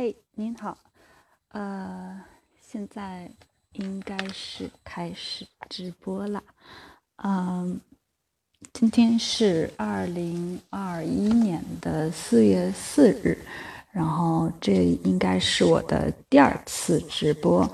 [0.00, 0.78] 嘿，您好，
[1.48, 2.22] 呃，
[2.60, 3.28] 现在
[3.72, 6.40] 应该是开始直播了，
[7.16, 7.80] 嗯，
[8.72, 13.36] 今天是二零二一年的四月四日，
[13.90, 17.68] 然后这应该是我的第二次直播，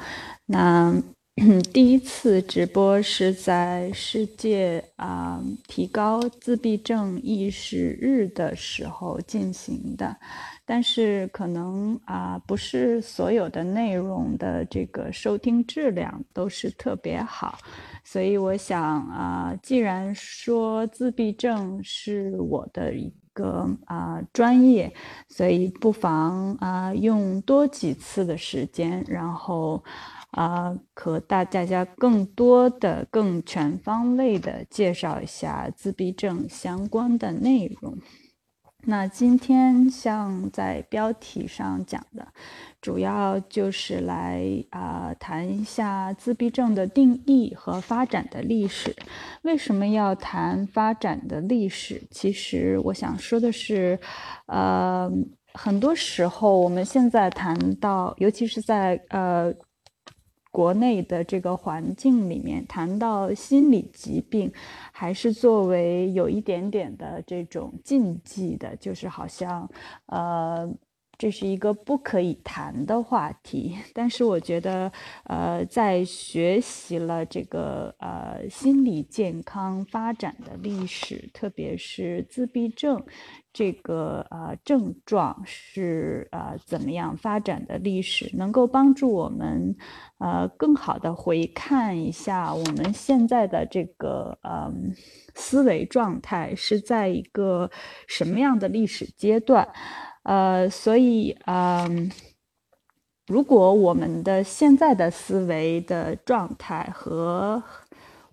[0.47, 0.99] 那
[1.75, 10.17] 第一次直播是在世界啊提高自闭症意识日的时候进行的。
[10.67, 17.59] 但是可能啊，不是所有的内容的这个收听质量都是特别好，
[18.03, 24.93] 所以我想啊，既然说自闭症是我的一个啊专业，
[25.29, 29.83] 所以不妨啊用多几次的时间，然后
[30.31, 37.99] 啊和大家更多的、更全方位的介绍一下自闭症相关的内容。
[38.87, 42.27] 那今天像在标题上讲的，
[42.81, 48.95] 主要就是来啊谈一下自闭症的定义和发展的历史。
[49.43, 52.03] 为什么要谈发展的历史？
[52.11, 53.99] 其实我想说的是，
[54.47, 55.11] 呃，
[55.55, 59.55] 很多时候我们现在谈到，尤其是在呃。
[60.55, 64.53] 国内的这个环境里面，谈到心理疾病，
[64.93, 69.69] 还是作为有一点点的这种禁忌的，就是好像，
[70.07, 70.73] 呃。
[71.17, 74.91] 这是一个不可以谈的话题，但是我觉得，
[75.23, 83.01] 呃，在学习了这个呃心理健康发展的历史，特别是自闭症
[83.55, 89.77] 这个呃症状是呃怎么样发展的历史，能够帮助我们
[90.19, 94.71] 呃更好的回看一下我们现在的这个呃
[95.37, 97.71] 思维状态是在一个
[98.09, 99.69] 什么样的历史阶段。
[100.25, 102.11] 呃，所以，嗯，
[103.27, 107.63] 如果我们的现在的思维的状态和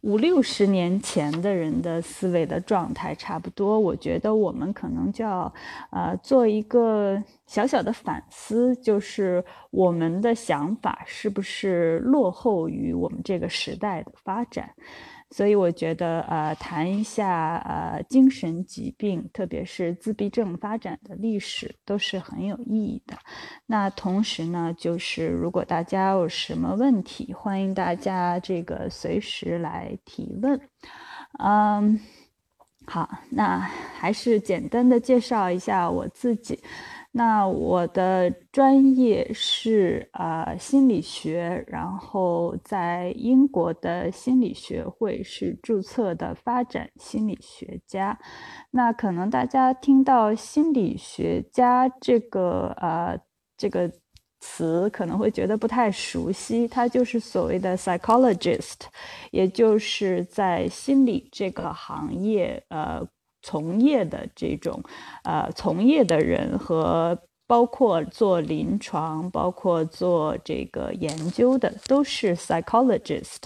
[0.01, 5.53] 五六十年前的人的思维的状态差不多，我觉得我们可能就要，
[5.92, 14.69] 呃，做一个小小的反思，就是我们的想法是不是落后于我们这个时代的发展。
[15.33, 23.18] 所以我觉得，呃，谈一下呃精神疾病，特别是自闭症发展的历史，都是很有意义的。
[23.66, 30.60] 那同时呢，就是如果大家有什么问题，欢迎大家这个随时来提问。
[31.39, 31.98] 嗯，
[32.86, 36.60] 好，那还是简单的介绍一下我自己。
[37.13, 48.18] 那我的专业是啊心理学，然后在英国的心理学会是注册的发展心理学家。
[48.72, 53.19] 那可能大家听到心理学家这个呃
[53.58, 53.92] 这个
[54.40, 56.66] 词，可能会觉得不太熟悉。
[56.66, 58.80] 它就是所谓的 psychologist，
[59.31, 63.06] 也就是在心理这个行业呃。
[63.42, 64.84] 从业的这种，
[65.24, 67.18] 呃，从业的人和
[67.48, 73.40] 包括做临床、包括做这个研究的，都是 psychologist。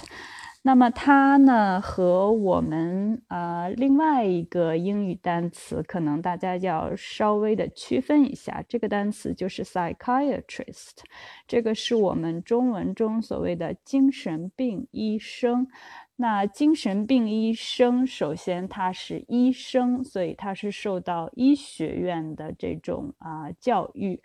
[0.62, 8.64] 那么它呢，和我们呃另外一个英语单词，可能大家要稍微的区分一下。
[8.68, 11.04] 这个单词就是 psychiatrist，
[11.48, 15.68] 这个是我们中文中所谓的精神病医生。
[16.18, 24.22] 那精神病医生，首先他是医生，所以他是受到医学院的这种啊教育，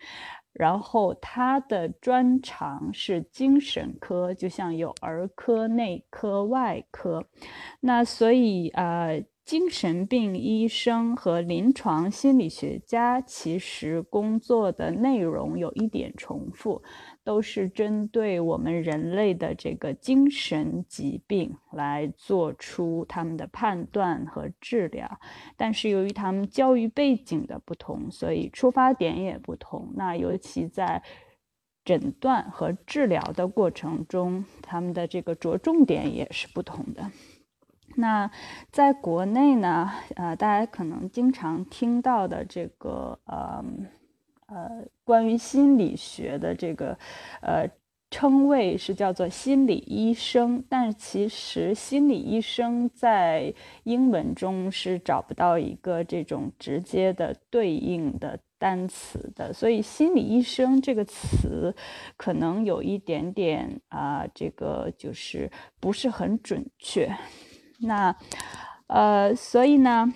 [0.52, 7.26] 然后他的专长是精神科，就像有儿科、内科、外科，
[7.80, 9.24] 那所以呃。
[9.42, 16.80] 精神病医生和临床心理学家其实工作的内容有一点重复，
[17.22, 25.20] 都是针对我们人类的这个精神疾病来做出他们的判断和治疗。
[25.56, 29.92] 但是由于他们教育背景的不同，所以出发点也不同。
[29.94, 31.02] 那尤其在
[31.84, 37.10] 诊断和治疗的过程中，他们的这个着重点也是不同的。
[37.96, 38.30] 那
[38.70, 43.64] 在国内呢，呃，大家可能经常听到的这个，呃，
[44.50, 46.98] 呃，关于心理学的这个，
[47.40, 47.70] 呃，
[48.10, 53.54] 称谓是叫做心理医生，但是其实心理医生在
[53.84, 61.72] 英文中是找不到一个这种直接的对应的单词的，所以心理医生这个词
[62.16, 65.48] 可能有一点点啊，这个就是
[65.78, 67.08] 不是很准确。
[67.78, 68.16] 那，
[68.88, 70.12] 呃，所以呢，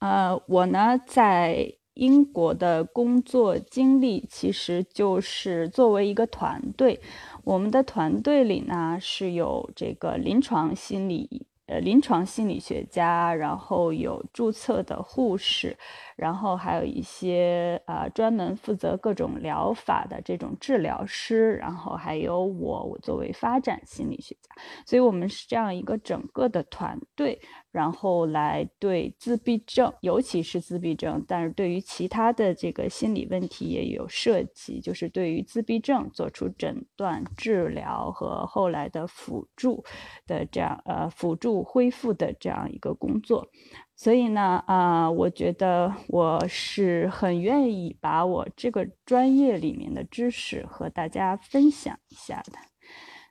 [0.00, 7.00] 呃，我呢，在英国的工作经历，其实就是作为一个团队，
[7.42, 11.46] 我们的团队里呢是有这个临床心理。
[11.66, 15.76] 呃，临床心理学家，然后有注册的护士，
[16.18, 27.40] 然后还有一些呃专门负责各种疗法的这种治疗师，然后还有我，我作为发展心理学家，所以我们是这样一个整个的团队。
[27.70, 39.84] 然后来对自闭症，尤其是自闭症，但是对于其他的这个心理问题也有涉及，就是对于自闭症做出诊断、治疗和后来的辅助
[40.26, 43.46] 的这样呃辅助恢复的这样一个工作。
[44.00, 52.52] 所以呢，啊，我觉得我是很愿意把我这个专业里面的知识和大家分享一下的。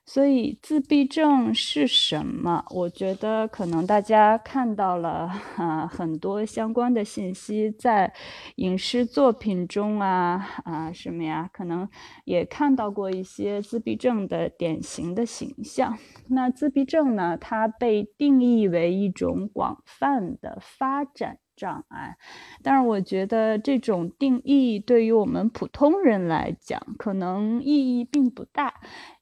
[0.08, 2.64] 所以自闭症是什么？
[2.70, 8.14] 我觉得可能大家看到了啊很多相关的信息，在
[8.56, 11.86] 影视作品中啊啊什么呀，可能
[12.24, 15.98] 也看到过一些自闭症的典型的形象。
[16.28, 22.16] 那自闭症呢，它被定义为一种广泛的发展障碍，
[22.62, 28.72] 但是我觉得这种定义对于我们普通人来讲，可能意义并不大。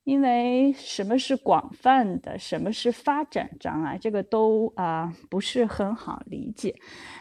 [0.07, 6.77] 因为什么是广泛的，什么是发展障碍，这个都啊不是很好理解。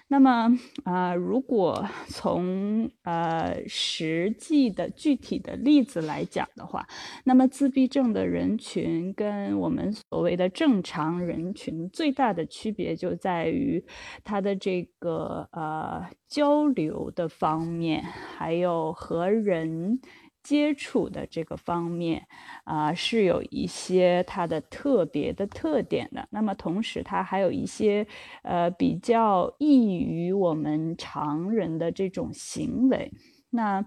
[0.07, 6.87] 那么啊，如果从呃实际的具体的例子来讲的话，
[7.23, 13.83] 那么自闭症的人群跟我们所谓的正常人群最大的区别就在于
[14.23, 19.99] 他的这个呃交流的方面，还有和人。
[20.45, 22.27] 接触的这个方面
[22.63, 26.27] 啊，是有一些它的特别的特点的。
[26.31, 28.05] 那么同时，它还有一些
[28.43, 33.11] 呃比较异于我们常人的这种行为。
[33.49, 33.83] 那。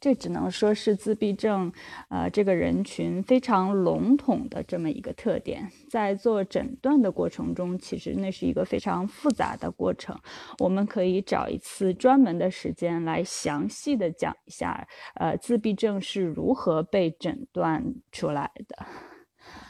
[0.00, 1.72] 这只能说是自闭症，
[2.08, 5.70] 呃，这个人群非常笼统的这么一个特点。
[5.90, 10.18] 在做诊断的过程中，其实那是一个非常复杂的过程。
[10.58, 19.07] 我们可以找一次专门的时间来详细的讲一下，呃，自闭症是如何被诊断出来的。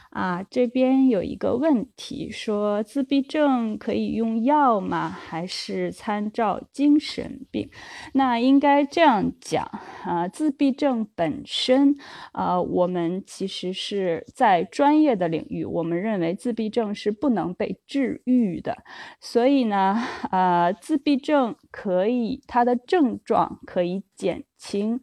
[0.09, 5.07] 啊，这边有一个问题，说自闭症可以用药吗？
[5.07, 7.69] 还是参照精神病？
[8.13, 9.63] 那应该这样讲
[10.03, 11.95] 啊，自闭症本身，
[12.31, 18.77] 啊，我们其实是在专业的领域，我们认为自闭症是不能被治愈的，
[19.21, 19.95] 所以呢，
[20.31, 25.01] 啊，自闭症可以，它的症状可以减轻，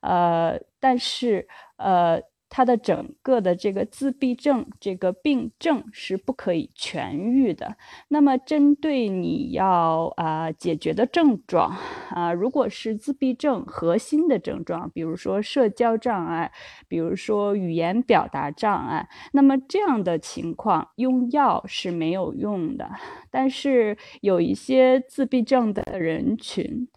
[0.00, 1.46] 呃，但是，
[1.76, 2.22] 呃。
[2.48, 7.76] 它的整个的这个自闭症这个病症是不可以痊愈的。
[8.08, 11.76] 那么，针对你要啊解决的症状
[12.10, 16.52] 啊，如果是自闭症核心的症状，比如说社交障碍，
[16.88, 22.90] 比如说语言表达障碍，那么这样的情况用药是没有用的。
[23.30, 26.88] 但是有一些自闭症的人群。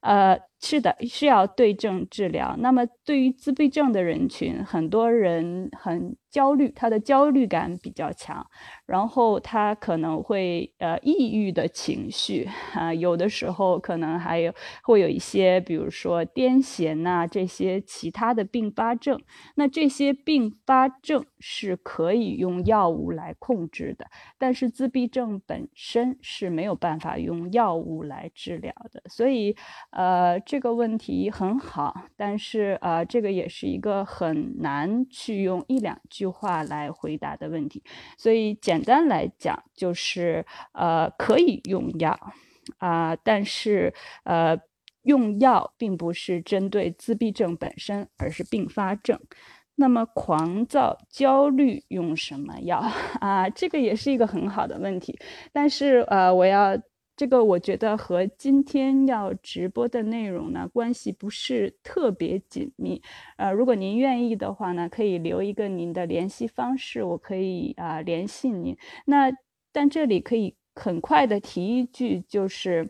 [0.00, 2.56] 呃，是的，是要对症治疗。
[2.58, 6.16] 那么，对于自闭症的人群，很多人很。
[6.30, 8.46] 焦虑，他的焦虑感比较强，
[8.84, 19.18] 然后他可能会呃抑郁的情绪啊，有的时候可能还有会有一些，比如说癫痫呐这些其他的并发症。
[19.54, 24.06] 那这些并发症是可以用药物来控制的，
[24.36, 29.02] 但是自闭症本身是没有办法用药物来治疗的。
[29.08, 29.56] 所以
[29.92, 36.17] 呃这个问题很好，但是呃这个也是一个很难去用一两句。
[36.18, 37.82] 句话来回答的问题，
[38.16, 42.18] 所以简单来讲就是，呃，可以用药
[42.78, 43.94] 啊，但是
[44.24, 44.58] 呃，
[45.02, 49.18] 用药并不是针对自闭症本身，而是并发症。
[49.76, 52.78] 那么狂躁、焦虑用什么药
[53.20, 53.48] 啊？
[53.48, 55.16] 这个也是一个很好的问题，
[55.52, 56.76] 但是呃，我要。
[57.18, 63.02] 这个我觉得和今天要直播的内容呢关系不是特别紧密，
[63.36, 68.76] 呃，如果您愿意的话呢，可以留一个您的联系方式，我可以啊联系您。
[69.06, 69.32] 那
[69.72, 72.88] 但这里可以很快的提一句，就是。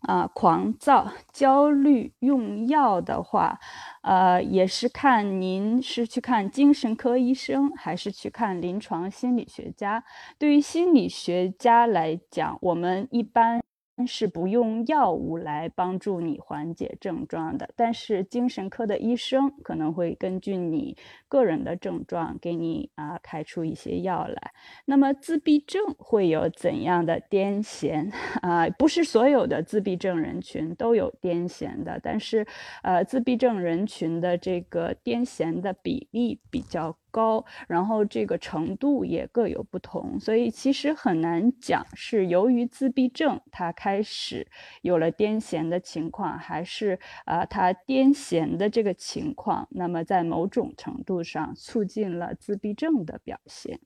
[0.00, 3.58] 啊，狂躁、焦虑，用药的话，
[4.02, 10.04] 呃，也是看您是去看精神科医生，还是去看临床心理学家。
[10.38, 13.60] 对于心理学家来讲，我们一般
[14.06, 20.96] 是不用药物来帮助你缓解症状的，但是精神科的医生可能会根据你
[21.28, 24.52] 个人的症状给你啊开出一些药来。
[24.84, 28.12] 那么自闭症会有怎样的癫痫
[28.42, 28.68] 啊？
[28.78, 32.46] 不是所有的自闭症人群都有癫痫的，但是
[32.82, 36.96] 呃，自闭症人群的这个癫痫的比例比较。
[37.10, 44.46] 高，然后这个程度也各有不同，所以其实很难讲是由于自闭症他开始
[44.82, 53.80] 有了癫痫的情况，还是啊他癫痫的这个情况，那么在某种程度上促进了自闭症的表现。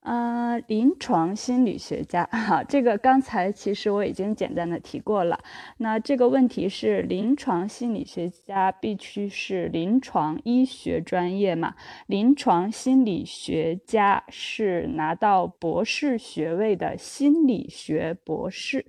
[0.00, 5.38] 呃，临床心理学家， 哈，这个刚才其实我已经简单的提过了。
[5.78, 11.74] 那这个问题是，临床心理学家必须是临床医学专业嘛？
[12.06, 18.86] 临床心理学家是拿到博士学位的心理学博士。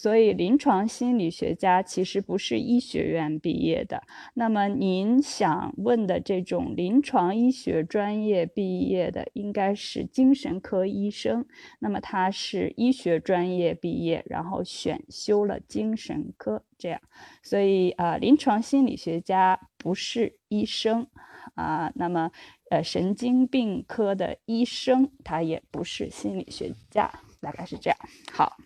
[0.00, 4.04] 所以，临床心理学家其实不是医学院毕业的。
[4.34, 11.44] 那么，您想问的这种临床医学专业毕业的，应该是精神科医生。
[11.80, 17.00] 那么，他是医学专业毕业，然后选修了精神科，这样。
[17.42, 21.08] 所以，啊，临床心理学家不是医生，
[21.56, 22.30] 啊，那么，
[22.70, 27.98] 呃，神经病科的医生他也不是心理学家，大概是这样。
[28.32, 28.56] 好。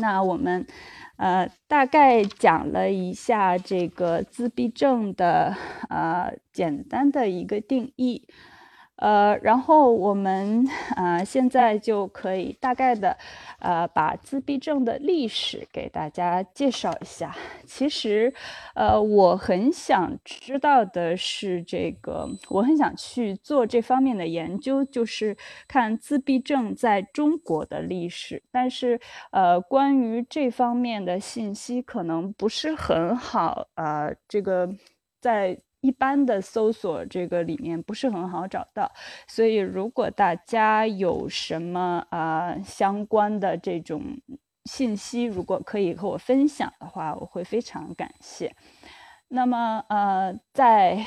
[0.00, 0.64] 那我们，
[1.16, 5.56] 呃，大概讲了一下这个自闭症的，
[5.88, 8.22] 呃，简单的一个定义。
[8.98, 13.16] 呃，然后我们啊，现在就可以大概的，
[13.60, 17.34] 呃，把自闭症的历史给大家介绍一下。
[17.64, 18.32] 其实，
[18.74, 25.36] 呃，我很想知道的是，这个我很想去做这方面的研究，就是
[25.68, 28.42] 看自闭症在中国的历史。
[28.50, 29.00] 但是，
[29.30, 34.68] 呃，关于这方面的信息可能不是很好，呃，这个
[35.20, 35.56] 在。
[35.80, 38.90] 一般的搜索这个里面不是很好找到，
[39.26, 44.02] 所以如果大家有什么啊相关的这种
[44.64, 48.54] 信息，如果可以和我分享的话，我会非常感谢。
[49.28, 51.06] 那么呃，在。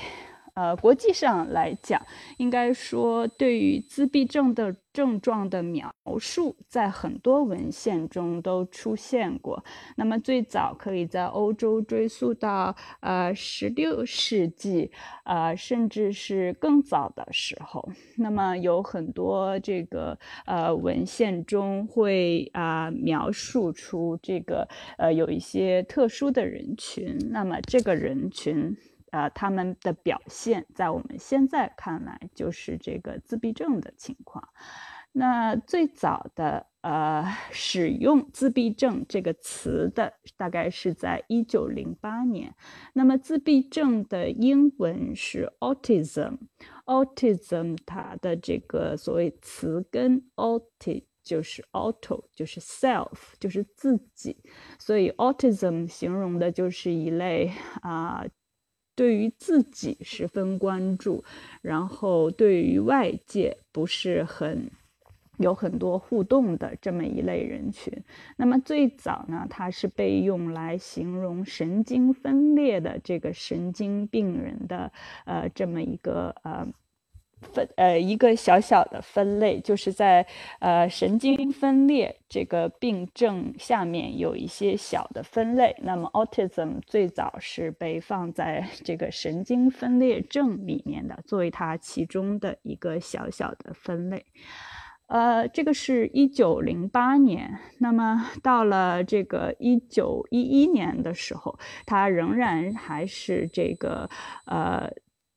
[0.62, 2.00] 呃，国际上来讲，
[2.38, 9.63] 应该说对于自闭症的症状的描述，在很多文献中都出现过。
[9.96, 14.91] 那么最早可以在欧洲追溯到呃十六世纪，
[15.24, 17.89] 呃，甚至是更早的时候。
[18.18, 20.15] 那么有很多这个
[20.46, 24.68] 呃文献中会啊描述出这个
[25.00, 27.18] 呃有一些特殊的人群。
[27.32, 28.77] 那么这个人群。
[29.12, 34.50] 呃，他们的表现在我们现在看来就是这个自闭症的情况。
[35.13, 42.56] 那最早的呃使用自闭症这个词的，大概是在一九零八年。
[42.94, 54.41] 那么自闭症的英文是 autism，autism 它的这个所谓词根 auti 就是 auto 就是 self 就是自己，
[54.80, 57.51] 所以 autism 形容的就是一类
[57.82, 58.25] 啊。
[59.01, 61.24] 对于自己十分关注，
[61.63, 64.70] 然后对于外界不是很
[65.38, 67.91] 有很多互动的这么一类人群。
[68.38, 74.91] 那么最早呢，它是被用来形容神经分裂的这个神经病人的
[75.25, 76.67] 呃这么一个呃。
[77.41, 80.25] 分呃一个小小的分类，就是在
[80.60, 85.75] 呃神经分裂这个病症下面有一些小的分类。
[85.79, 94.25] 那么 autism 最早是被放在这个神经分裂症里面的，作为它其中的一个小小的分类。
[95.07, 97.60] 呃，这个是一九零八年。
[97.79, 104.10] 那么到了这个一九一一年的时候，它仍然还是这个
[104.45, 104.89] 呃。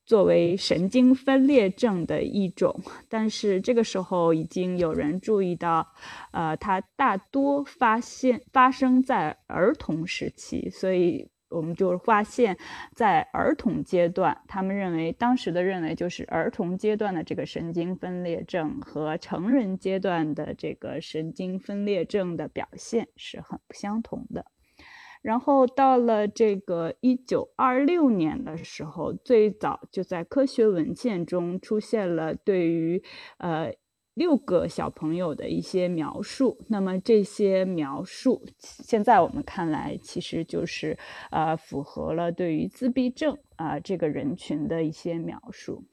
[0.05, 5.87] 作为神经分裂症的一种，但是这个时候已经有人注意到，
[6.33, 12.57] 呃，它大多发现发生在儿童时期，所以我们就发现，
[12.95, 24.45] 在儿童阶段，他们认为当时的认为就是儿童阶段的这个神经分裂症和成人阶段的这个神经分裂症的表现是很不相同的。
[25.25, 33.03] 然后到了这个一九二六年的时候，最早就在科学文献中出现了对于
[33.39, 33.73] 呃
[34.13, 36.59] 六个小朋友的一些描述。
[36.69, 40.99] 那么这些描述，现在我们看来，其实就是
[41.31, 45.85] 呃符合了对于自闭症啊这个人群的一些描述。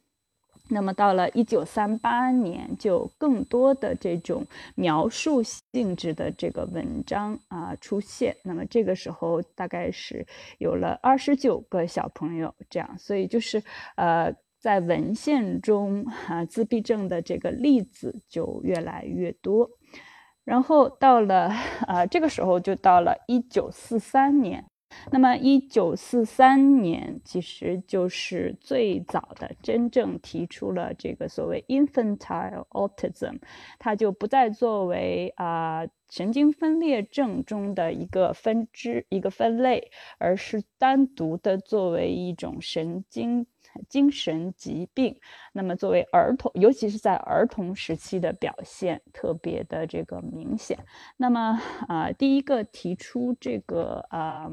[0.74, 8.34] 那么到了一九三八年，就更多的这种描述性质的这个文章啊出现。
[8.46, 10.26] 那么这个时候大概是
[10.60, 13.62] 有了二十九个小朋友这样，所以就是
[13.98, 19.70] 呃，在文献中啊自闭症的这个例子就越来越多。
[20.46, 21.52] 然后到了
[21.86, 24.71] 呃这个时候就到了一九四三年。
[25.12, 33.40] 那么，一九四三年其实就是最早的真正提出了这个所谓 infantile autism，
[33.80, 43.46] 它就不再作为啊神经分裂症中的一个分支、一个分类，而是单独的作为一种神经
[43.88, 45.18] 精神疾病。
[45.54, 50.78] 那么，作为儿童，尤其是在儿童时期的表现特别的这个明显。
[51.16, 54.52] 那么，啊，第一个提出这个啊。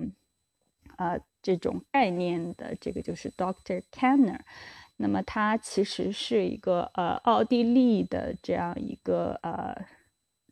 [0.98, 4.40] 啊，这种概念的这个就是 Doctor Kanner，
[4.96, 9.74] 那么他其实是一个呃奥地利的这样一个呃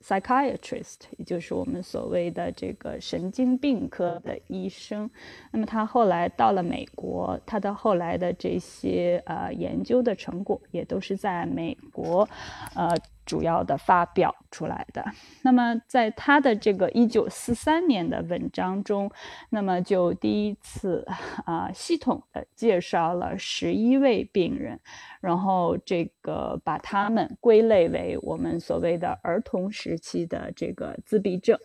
[0.00, 5.10] psychiatrist，也就是我们所谓的这个神经病科的医生。
[5.50, 12.28] 那么他后来到了美国，他的后来的这些呃研究的成果也都是在美国，
[12.74, 12.96] 呃。
[13.26, 15.04] 主要的发表出来的，
[15.42, 19.10] 那么在他的这个一九四三年的文章中，
[19.50, 21.04] 那么就第一次
[21.44, 24.80] 啊系统的介绍了十一位病人，
[25.20, 31.58] 然后这个把他们归类为我们所谓的儿童时期的这个自闭症，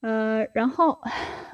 [0.00, 0.98] 呃，然后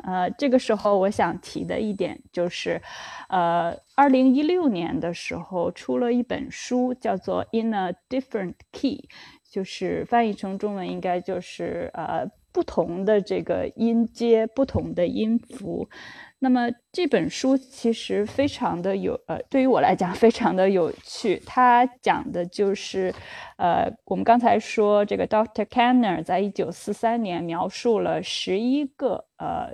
[0.02, 2.80] 呃这个时候我想提的一点就是，
[3.28, 9.08] 呃，二零一六年的时候出了一本书，叫做《In a Different Key》。
[9.50, 15.88] 就是翻译成中文应该就是呃不同的这个音阶，不同的音符。
[16.44, 21.42] 那么这本书其实非常的有呃，对于我来讲非常的有趣。
[21.46, 23.10] 它讲的就是
[23.56, 25.64] 呃，我们刚才说这个 Dr.
[25.64, 29.72] Kanner 在一九四三年描述了十一个呃。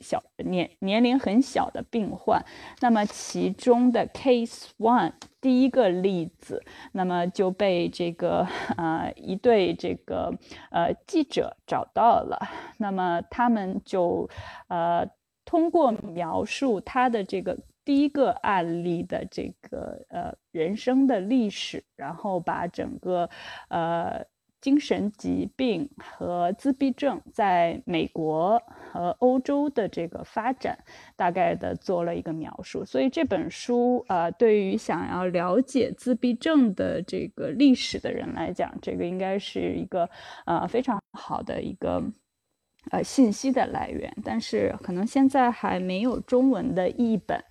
[0.00, 2.40] 小年年龄很小的病患，
[2.80, 10.32] 那么其中的 case one 第一个例子，那么就被这个呃一对这个
[10.70, 12.38] 呃记者找到了，
[12.76, 14.30] 那么他们就
[14.68, 15.04] 呃
[15.48, 23.30] 通过描述他的这个第一个案例的这个呃人生的历史，然后把整个
[23.68, 24.22] 呃。
[24.60, 30.76] 精神疾病和自闭症在美国和欧洲的这个发展，
[31.14, 32.84] 大概的做了一个描述。
[32.84, 40.10] 所以这本书，呃，对于想要了解自闭症的这个历史的人来讲，这个应该是一个
[40.44, 42.02] 呃非常好的一个
[42.90, 44.12] 呃信息的来源。
[44.24, 47.42] 但是可能现在还没有中文的译本。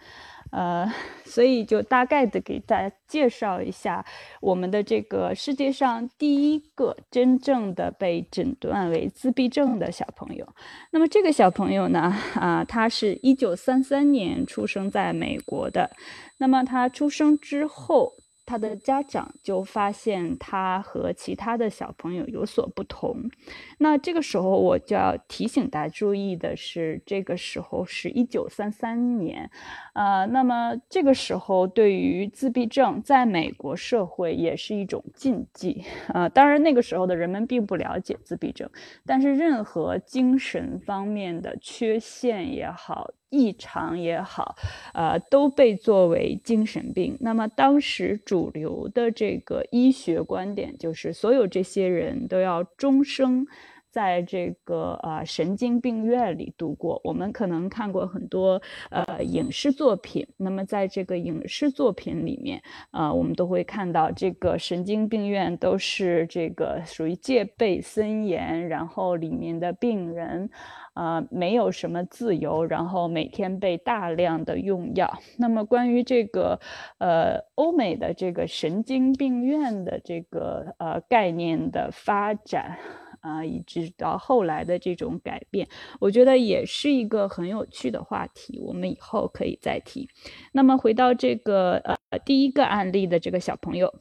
[0.50, 0.90] 呃，
[1.26, 4.06] 所以就大概的给大家介绍一下
[4.40, 10.48] 我们的这个世界上第一个真正的被诊断为自闭症的小朋友。
[10.92, 15.92] 那么这个小朋友呢，啊，他是一九三三年出生在美国的。
[16.38, 18.14] 那么他出生之后。
[18.48, 23.30] 他的家长就发现他和其他的小朋友有所不同。
[23.80, 29.52] 那这个时候我就要提醒大家注意的是，这个时候是一九三三年，
[29.94, 35.84] 呃，那么这个时候对于自闭症在美国社会也是一种禁忌。
[36.14, 38.70] 呃，当然那个时候的人们并不了解自闭症，
[39.06, 43.12] 但是任何精神方面的缺陷也好。
[43.30, 44.56] 异常也好，
[44.94, 47.18] 呃，都被作为精神病。
[47.20, 53.46] 那么当时主流的这个医学观点就是，所有这些人都要终生
[53.90, 57.02] 在这个呃神经病院里度过。
[57.04, 58.62] 我们可能看过很多
[58.92, 62.62] 呃影视作品，那么在这个影视作品里面，
[62.92, 70.50] 呃，我们都会看到这个神经病院都是这个属于戒备森严，然后里面的病人。
[70.98, 75.08] 啊，没有什么自由，然后每天被大量的用药。
[75.38, 76.60] 那么关于这个，
[76.98, 82.80] 呃，欧美的这个神经病院的这个呃概念的发展，
[83.22, 85.68] 啊，一直到后来的这种改变，
[86.00, 90.10] 我觉得也是一个很有趣的话题，我们以后可以再提。
[90.52, 91.74] 那么回到这个
[92.10, 93.94] 呃第一个案例的这个小朋友。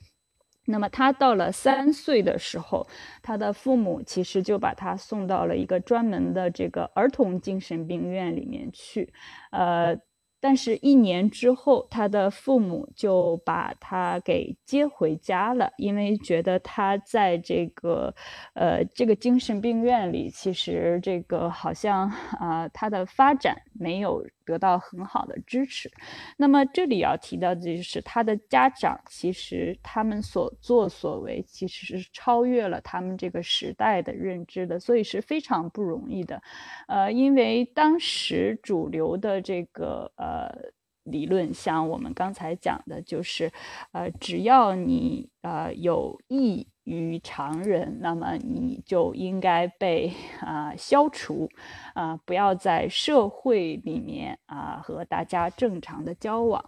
[0.67, 2.87] 那么他到了三岁的时候，
[3.23, 9.13] 他的父母其实就把他送到了一个专门的这个儿童精神病院里面去，
[9.53, 9.97] 呃，
[10.41, 18.15] 但是，一年之后，他的父母就把他给接回家了，因为觉得他在这个，
[18.55, 24.25] 呃，这个精神病院里，其实这个好像，啊，他的发展没有。
[24.47, 25.91] 得到很好的支持。
[26.39, 36.41] 那么这里要提到的就是他的家长，其实他们所作所为其实是超越了他们这个时代的认知的，所以是非常不容易的。
[36.89, 40.75] 呃，因为当时主流的这个呃。
[41.07, 43.51] 理论像我们刚才讲的，就是，
[43.93, 51.49] 呃，只要你呃有异于常人，那么你就应该被啊消除，
[51.95, 56.65] 啊不要在社会里面啊和大家正常的交往，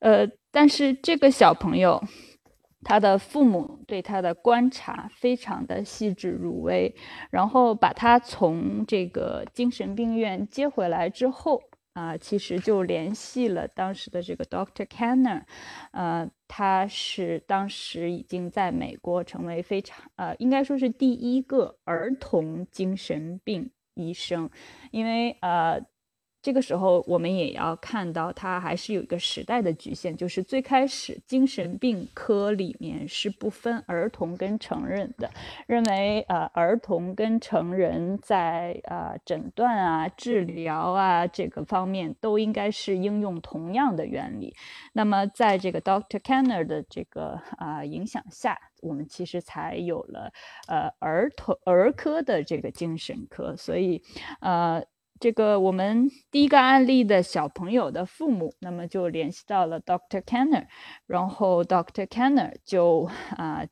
[0.00, 2.02] 呃，但是这个小朋友，
[2.84, 6.94] 他的父母对他的观察非常的细致入微，
[7.30, 11.62] 然后把他从这个精神病院接回来之后。
[11.94, 15.42] 啊，其实就联系了当时的这个 Doctor Kanner，
[15.92, 24.50] 呃，他是当时已经在美国成为非常呃，应该说是第一个儿童精神病医生，
[24.90, 25.80] 因为呃。
[26.42, 35.30] 这个时候，我们也要看到，它还是有一个时代的局限，就是最开始精神病科里面是不分儿童跟成人的，
[35.68, 44.52] 认为呃儿童跟成人在呃诊断啊、治疗啊这个方面都应该是应用同样的原理。
[44.92, 50.32] 那么在这个 Doctor Kenner 的这个啊影响下，我们其实才有了
[50.66, 54.02] 呃儿童儿科的这个精神科，所以
[54.40, 54.82] 呃。
[55.22, 60.66] 这个我们第一个案例的小朋友的父母，那么就联系到了 Doctor Kenner，
[61.06, 63.64] 然后 Doctor Kenner 就啊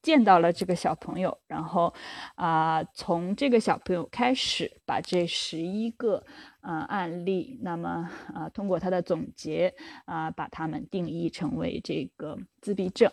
[0.00, 1.92] 见到了这个小朋友，然后
[2.36, 6.22] 啊从这个小朋友开始，把这十一个
[6.60, 13.10] 啊案例，那么啊通过他的总结啊把他们定义成为这个自闭症。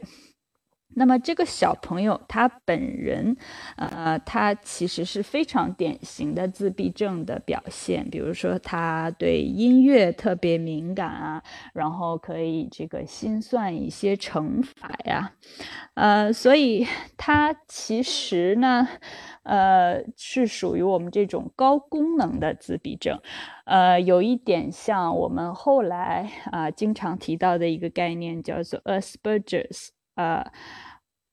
[0.95, 3.36] 那么这个小朋友他本人，
[3.77, 8.10] 呃，他其实是非常典型的自闭症的表现。
[8.10, 15.34] 比如说，他对音乐特别敏感啊，然后可以这个心算一些乘法呀，
[15.93, 16.86] 呃，所以
[17.17, 18.88] 他其实呢，
[19.43, 23.19] 呃，是属于我们这种高功能的自闭症，
[23.65, 29.89] 呃，有一点像我们后来啊经常提到的一个概念，叫做 Asperger's。
[30.15, 30.43] 呃，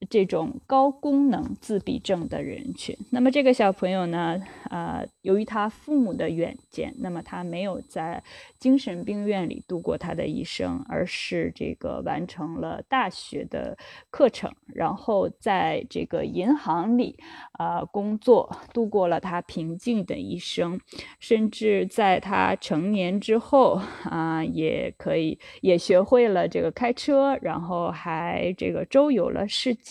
[0.09, 8.23] 这种高功能自闭症的人群，那么这个小朋友呢，呃，由于他父母的远见，那么他没有在
[8.59, 13.77] 精神病院里度过他的一生，而是这个完成了大学的
[14.11, 17.17] 课程，然后在这个银行里
[17.53, 20.81] 啊工作，度过了他平静的一生，
[21.19, 29.88] 甚至在他成年之后啊，也可以也学会了这个开车，然后还这个周游了世界，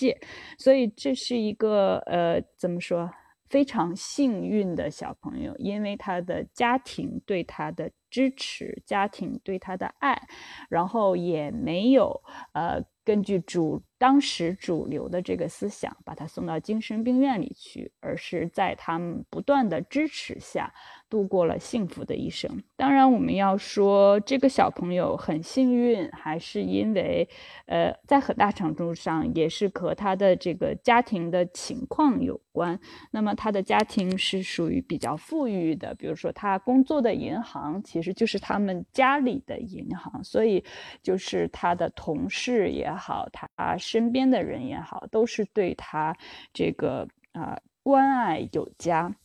[0.57, 3.09] 所以这是一个呃，怎么说？
[3.49, 10.21] 非常幸运的小朋友，因为他的家庭对他的支持，家庭对他的爱，
[10.69, 20.73] 然后也没有呃根据主当时主流的这个思想把他送到精神病院里去，而是在他们不断的支持下。
[21.09, 22.61] 度过了幸福的一生。
[22.75, 27.27] 当然，我们要说这个小朋友很幸运，还是因为，
[27.65, 32.77] 呃，在很大程度上也是和他的这个家庭的情况有关。
[33.11, 40.61] 那么，他的家庭是属于比较富裕的，比如说他工作的银行其实就是他们家里的银行，所以
[41.01, 43.47] 就是他的同事也好，他
[43.87, 46.15] 身边的人也好，都是对他
[46.53, 49.15] 这个啊关爱有加。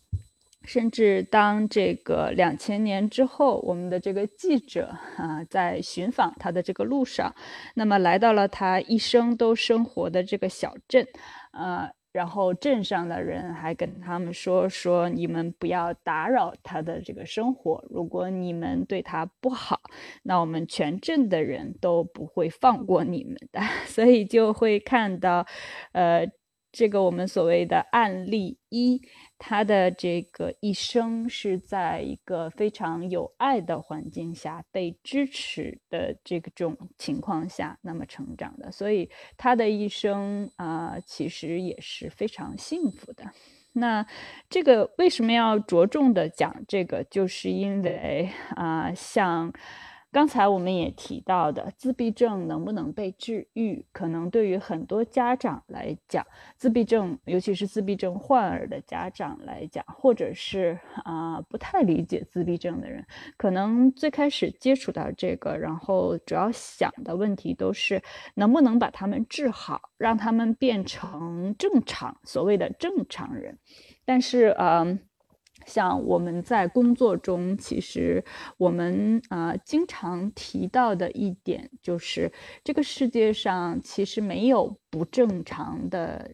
[0.65, 7.35] 甚至当这个两千年之后，我们的这个记者啊，在寻访他的这个路上，
[7.75, 11.05] 那么来到了他一生都生活的这个小镇，
[11.51, 19.81] 呃，然后镇上的人还跟他们说说，你们不要打扰他的这个生活，如果你们对他不好，
[20.23, 23.61] 那我们全镇的人都不会放过你们的。
[23.87, 25.47] 所以就会看到，
[25.93, 26.29] 呃，
[26.71, 29.01] 这个我们所谓的案例一。
[29.45, 43.33] 他的这个一生是在一个非常有爱的环境下，被支持的这种情况下，那么成长的，所以他的一生啊，其实也是非常幸福的。
[43.73, 44.07] 那
[44.49, 47.03] 这个为什么要着重的讲这个？
[47.03, 49.53] 就是因为啊，像。
[50.13, 53.83] 刚才我们也提到的，自闭症能不能被治愈？
[53.93, 56.25] 可能对于很多家长来讲，
[56.59, 63.03] 自闭症，尤其是自闭症患儿的家长来讲，或者是啊不太理解自闭症的人，
[63.39, 68.03] 可能最开始接触到这个，然后主要想的问题都是
[68.35, 73.59] 能不能把他们治好，让他们变成正常，所谓的正常人。
[74.05, 75.01] 但是，嗯。
[75.67, 78.25] 像我们在工作中，其实
[78.59, 82.33] 我们啊经常提到的一点就是，
[82.65, 86.33] 这个世界上其实没有不正常的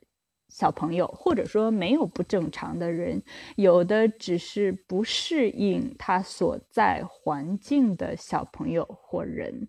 [0.49, 3.23] 小朋友，或者说没有不正常的人，
[3.57, 9.69] 有的只是不适应他所在环境的小朋友或人。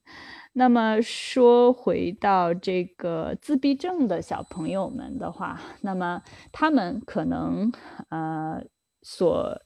[0.54, 7.72] 那么说回到这个自闭症的小朋友们的话，那么他们可能
[8.10, 8.64] 呃。
[9.12, 9.60] 所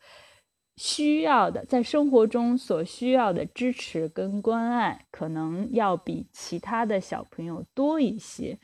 [0.77, 8.57] 需要的，在生活中所需要的支持跟关爱，可能要比其他的小朋友多一些，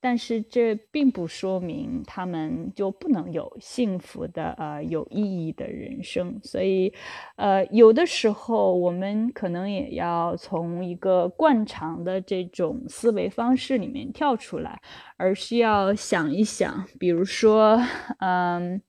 [0.00, 6.40] 但是这并不说明他们就不能有幸福的、呃有意义的人生。
[6.42, 6.94] 所以，
[7.36, 14.80] 呃，有的时候我们可能也要从一个惯常的这种思维方式里面跳出来，
[15.18, 17.78] 而需要想一想，比如说，
[18.20, 18.80] 嗯。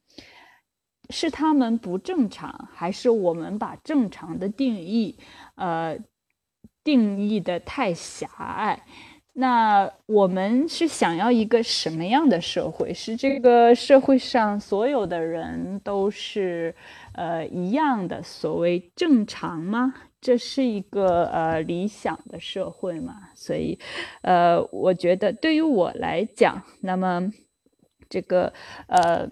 [1.10, 5.18] 是他们不正常，还是我们把正常的定义，
[5.56, 5.98] 呃，
[6.84, 8.82] 定义的太狭隘？
[9.34, 12.94] 那我们是想要一个什么样的社会？
[12.94, 16.74] 是这个社会上所有的人都是
[17.13, 19.94] 呃一样的，所谓正常吗？
[20.22, 23.30] 这是一个呃理想的社会吗？
[23.36, 23.78] 所以，
[24.22, 27.30] 呃，我觉得对于我来讲，那么
[28.10, 28.54] 这个
[28.88, 29.30] 呃。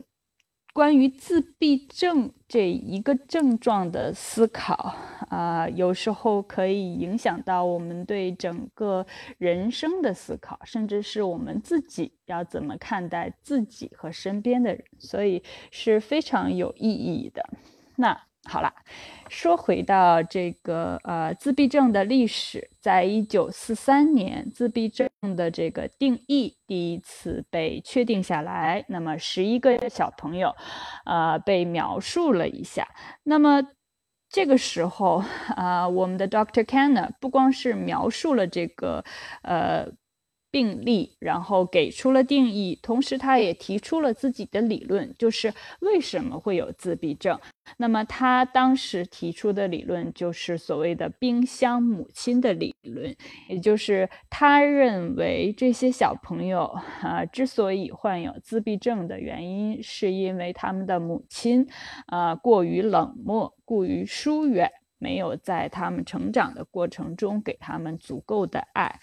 [0.74, 4.96] 关于自闭症这一个症状的思考
[5.30, 9.06] 啊，有时候可以影响到我们对整个
[9.38, 17.44] 人生的思考，甚至是我们自己要怎么看待自己和身边的人，所以是非常有意义的。
[17.98, 18.31] 那。
[18.50, 18.74] 好了，
[19.30, 28.84] 说回到这个呃自闭症的历史，在一九四三年，自闭症的这个定义第一次被确定下来。
[28.90, 30.56] 那么十一个小朋友，
[31.06, 32.88] 呃，被描述了一下。
[33.24, 33.62] 那么
[34.28, 35.24] 这个时候，
[35.56, 36.64] 啊，我们的 Dr.
[36.64, 39.04] Kenner 不光是描述了这个，
[39.44, 39.88] 呃。
[40.52, 47.40] 病例，然后给出了定义，同时他也提出了自己的理论，就是为什么会有自闭症。
[47.78, 53.16] 那么他当时提出的理论就是所谓的“冰箱母亲”的理论，
[53.48, 56.66] 也就是他认为这些小朋友
[57.02, 61.66] 啊之所以患有自闭症的原因，是因为他们的母亲
[62.08, 69.00] 啊过于冷漠、过于疏远，没有在他们成长的过程中给他们足够的爱。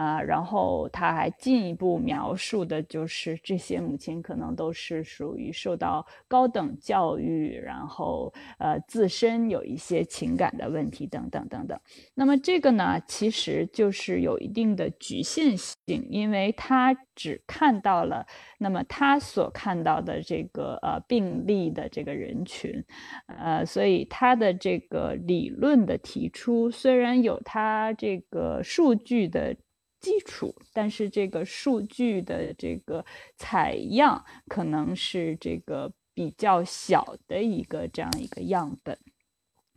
[0.00, 11.78] 啊，然后他还进一步描述的就是这些母亲可能都是属于受到高等教育，然后呃自身有一些情感的问题等等等等。
[12.14, 18.26] 那么这个呢，其实就是有一定的局限性，因为他只看到了
[18.58, 22.82] 那么他所看到的这个呃病例的这个人群，
[23.26, 29.54] 呃，所以他的这个理论的提出虽然有他这个数据的。
[30.00, 33.04] 基础，但是这个数据的这个
[33.36, 38.98] 采样可能是这个比较小的一个这样一个样本，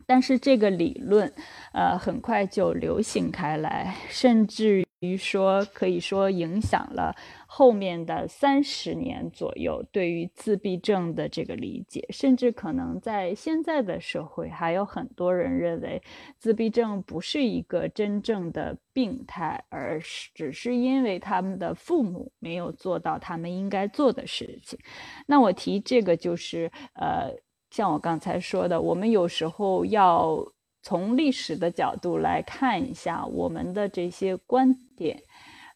[0.06, 1.32] 但是这个理论，
[1.72, 4.84] 呃，很快就流行开来，甚至。
[5.00, 7.14] 于说，可以说影响了
[7.46, 16.02] 后面的三十年左右对于自闭症的这个理解，甚至可能在现在的社会，还有很多人认为
[16.38, 24.78] 自闭症不是一个真正的病态，而是只是因为他们的父母没有做到他们应该做的事情。
[25.26, 27.30] 那我提这个就是，呃，
[27.74, 30.52] 像我刚才说的，我们有时候要。
[30.86, 35.18] 从历史的角度来看一下，我们的这些观点，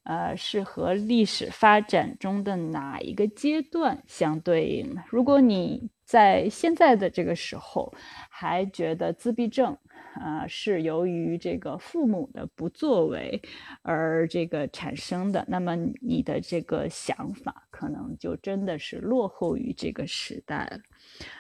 [0.03, 4.95] 呃，是和历史发展中的哪一个阶段相对应？
[5.09, 7.91] 如果你在现在的这个时候
[8.29, 9.75] 还觉得自闭症，
[10.21, 13.41] 啊，是由于这个父母的不作为
[13.81, 20.79] 而这个产生的，那么你的这个想法可能就真的是落后于这个时代了。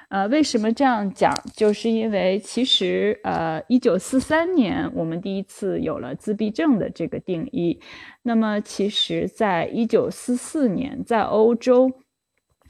[0.08, 1.30] 呃，为什么这样讲？
[1.54, 7.78] 就是因为其实，呃，一九四三年我们第一次有了自闭症的这个定义。
[8.22, 11.92] 那么，其实，在一九四四年，在欧洲，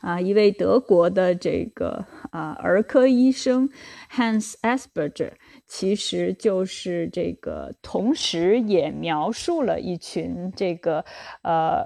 [0.00, 3.68] 啊，一位德国的这个啊儿科医生
[4.10, 5.34] Hans Asperger，
[5.68, 11.04] 其实就是这个，同时也描述了一群这个
[11.44, 11.84] 呃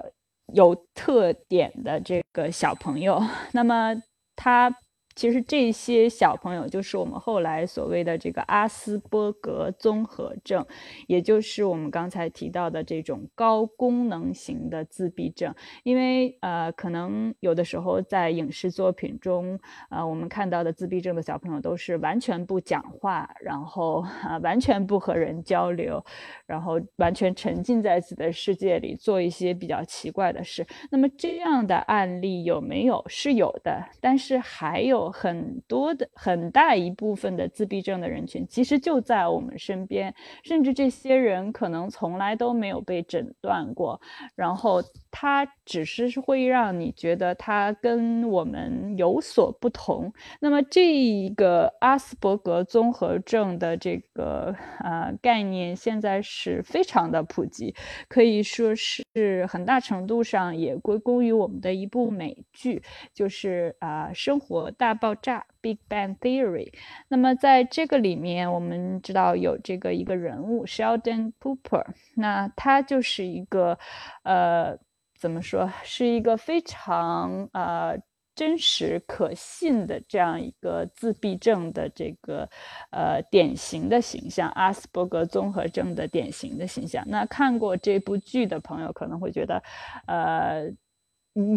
[0.51, 3.21] 有特点的这个小朋友。
[3.51, 4.01] 那么
[4.35, 4.75] 他。
[5.15, 10.65] 其实这些小朋友就是我们后来所谓的这个阿斯伯格综合症，
[11.07, 15.53] 也就是我们刚才提到的这种高功能型的自闭症。
[15.83, 26.03] 因为呃，可能有的时候在影视作品中，呃，我们看到的自闭症的小朋友都是完全不讲话，然后啊，完全不和人交流，
[26.47, 30.65] 然后完全沉浸在自己的世界里，做一些比较奇怪的事。
[30.89, 33.03] 那么这样的案例有没有？
[33.07, 35.02] 是有的，但是还有。
[35.11, 40.13] 很多的很大一部分的自闭症的人群，其实就在我们身边，
[40.43, 43.99] 甚至这些人可能从来都没有被诊断过，
[44.35, 44.81] 然后
[45.15, 50.11] 它只是会让你觉得它跟我们有所不同。
[50.39, 57.75] 那么这个阿斯伯格综合症的这个呃概念，现在是非常的普及，
[58.07, 62.81] 可以说是很大程度上也归功于我们的一部美剧，
[63.13, 64.97] 就是啊生活大。
[65.03, 66.71] 爆炸 （Big Bang Theory）。
[67.09, 71.83] 那么在这个里面，我们知道有这个一个人物 Sheldon Cooper，
[72.15, 73.77] 那他就是一个
[74.23, 74.77] 呃，
[75.23, 77.97] 怎么说，是一个非常呃
[78.35, 82.49] 真实可信的这样一个自闭症的这个
[82.91, 87.01] 呃典型的形象，阿斯伯格综合症的典型的形象。
[87.07, 89.63] 那看过这部剧的朋友可能会觉得，
[90.07, 90.69] 呃。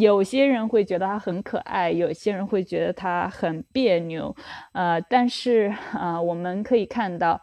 [0.00, 4.34] 有些人会觉得他很可爱，有些人会觉得他很别扭，
[4.72, 7.38] 呃，但是啊，我们可以看到，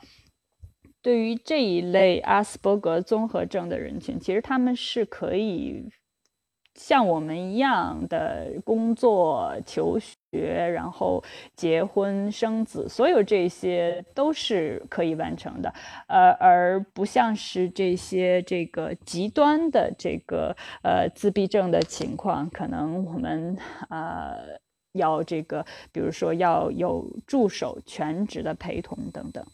[1.03, 5.87] 对于这一类阿斯伯格综合症的人群，其实他们是可以。
[6.75, 11.23] 像我们一样的工作、求学，然后
[11.55, 15.71] 结婚、生子，所有这些都是可以完成的，
[16.07, 23.55] 呃，而不像是这些这个极端的这个呃自闭症的情况，可能我们
[23.89, 24.57] 呃
[24.93, 29.45] 要这个，比如说要有助手全职的陪同等等，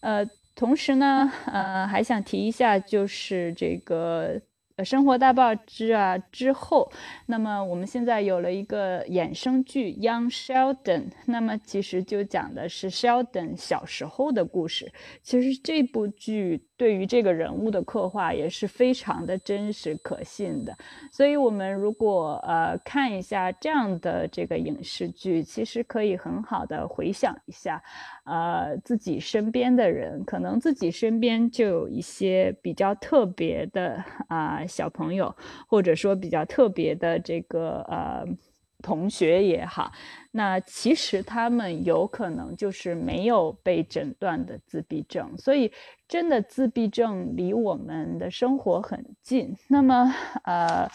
[0.00, 4.40] 呃，同时呢，呃，还想提一下，就是这个。
[4.76, 6.92] 呃，生活大爆之啊之后，
[7.24, 14.92] 那么我们现在有了一个衍生剧《Young Sheldon》，那么其实就讲的是 Sheldon 小时候的故事。
[15.22, 16.62] 其实这部剧。
[16.78, 20.76] 对于这个人物的刻画也是非常的真实可信的，
[21.10, 27.82] 所以，我们如果呃看一下这样的这个影视剧，其实可以很好的回想一下，
[28.26, 35.34] 呃，自己身边的人，可能自己身边就有一些比较特别的啊小朋友，
[35.66, 38.26] 或者说比较特别的这个呃。
[38.82, 39.90] 同学也好，
[40.30, 45.72] 那其实他们有可能就是没有被诊断的自闭症，所以
[46.06, 49.56] 真的自闭症离我们的生活很近。
[49.66, 50.14] 那么，
[50.44, 50.88] 呃。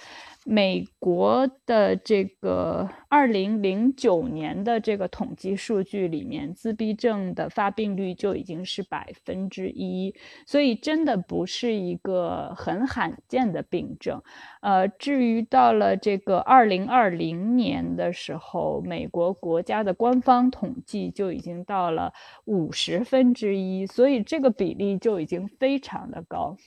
[0.43, 10.15] 美国的这个二零零九年的这个统计数据里面，自闭症的发病率就已经是百分之一，
[10.47, 14.19] 所以真的不是一个很罕见的病症。
[14.61, 22.11] 呃，至于到了这个二零二零年的时候，美国国家的官方统计就已经到了
[22.45, 26.57] 五十分之一，所以这个比例就已经非常的高。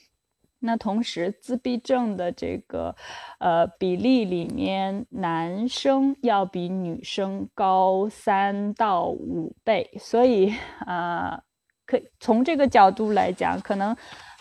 [0.59, 2.95] 那同时，自闭症的这个，
[3.39, 10.53] 呃，比例里面，男生要比女生高三到五倍，所以，
[10.85, 11.41] 啊，
[11.85, 13.95] 可以从这个角度来讲，可能。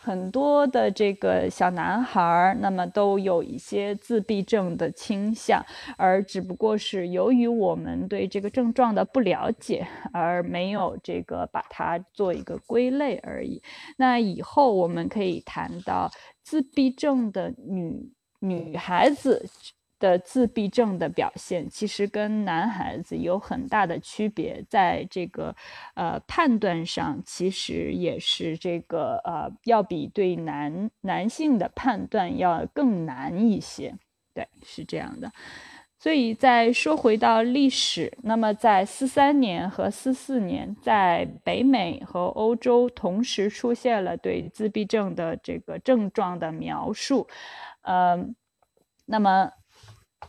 [0.04, 5.64] 很多的这个小男孩儿，那么都有一些自闭症的倾向，
[5.96, 13.62] 而只不过是由于我们对这个症状的不了解，而没有这个把它做一个归类而已。
[13.96, 16.10] 那以后我们可以谈到
[16.42, 19.48] 自闭症的女女孩子。
[20.04, 25.56] 的自闭症的表现其实跟男孩子有很大的区别，在这个
[25.94, 33.94] 呃判断上，其实也是这个呃要比对男男性的判断要更难一些。
[34.34, 35.32] 对，是这样的。
[35.98, 47.26] 所以再说回到历史，那么在四三年和四四年，在北美和欧洲同时出现了对自闭症的这个症状的描述，
[47.84, 48.36] 嗯，
[49.06, 49.50] 那么。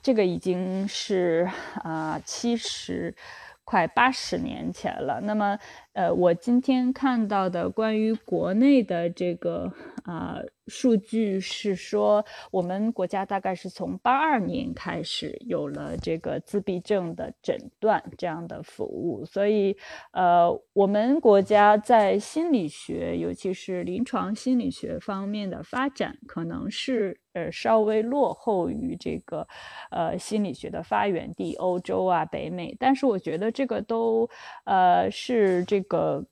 [0.02, 1.50] 这个已经是
[1.84, 3.16] 啊七十
[3.64, 5.20] 快八十年前了。
[5.22, 5.58] 那么，
[5.96, 9.72] 呃，我今天看到的关于国内的这个
[10.04, 10.38] 啊，
[10.68, 19.78] 数据是说，我们国家大概是从八二年开始有了这个自闭症的诊断这样的服务，所以，
[20.12, 29.48] 呃，我们国家在心理学，尤其是临床心理学方面的发展，可能是呃稍微落后于这个
[29.92, 34.30] 呃心理学的发源地欧洲啊、北美，但是我觉得这个都
[34.66, 36.26] 呃是这个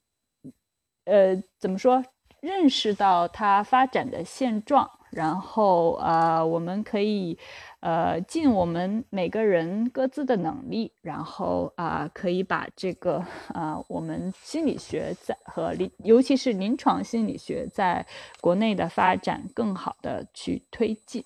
[1.05, 2.03] 呃怎么说？
[2.41, 7.39] 认识到它发展的现状，然后呃，我们可以
[7.79, 18.05] 呃尽我们每个人各自的能力，然后啊，可以把这个啊我们心理学在和临，尤其是临床心理学在
[18.41, 21.23] 国内的发展更好的去推进。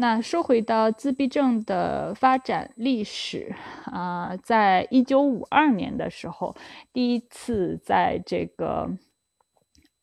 [0.00, 6.56] 那说回到自闭症的发展历史啊，在一九五二年的时候，
[6.92, 8.96] 第一次在这个。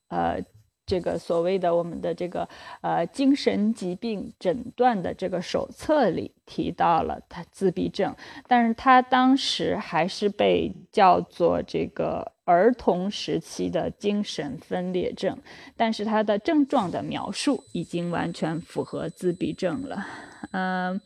[0.08, 0.40] 呃，
[0.86, 2.48] 这个所谓的我们的这个
[2.82, 8.16] 呃精神疾病诊断的这个手册里提到了他自闭症，
[8.48, 15.36] 但是他当时还是被叫做这个儿童时期的精神分裂症，
[15.76, 20.06] 但是他的症状的描述已经完全符合自闭症了。
[20.52, 21.02] 嗯，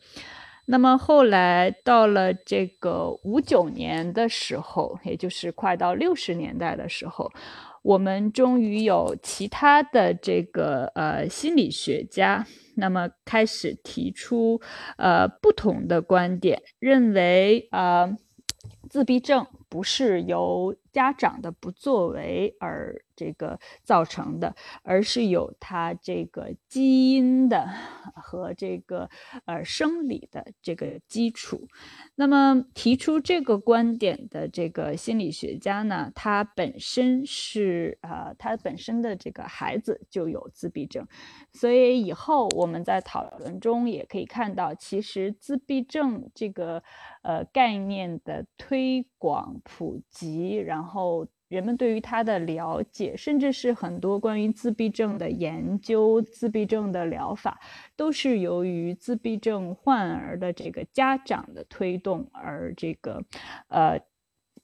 [0.66, 7.32] 那么后来到了这个五九年的时候，也就是快到六十年代的时候。
[7.82, 14.60] 我们终于有其他的这个呃心理学家，那么开始提出
[14.96, 18.16] 呃不同的观点，认为呃
[18.88, 23.04] 自闭症不是由家长的不作为而。
[23.20, 27.68] 这个造成的，而是有它这个基因的
[28.14, 29.10] 和这个
[29.44, 31.68] 呃生理的这个基础。
[32.14, 41.06] 那么提出这个观点的这个心理学家呢，他本身是啊，他本身的这个孩子就有自闭症，
[41.52, 46.82] 所以以后我们在讨论中也可以看到，其实自闭症这个
[47.20, 51.28] 呃概念的推广普及，然后。
[51.50, 57.60] 人们对于他的了解，甚至是很多关于自闭症的研究、自闭症的疗法，
[57.96, 63.20] 都是由于自闭症患儿的这个家长的推动而这个，
[63.66, 64.00] 呃，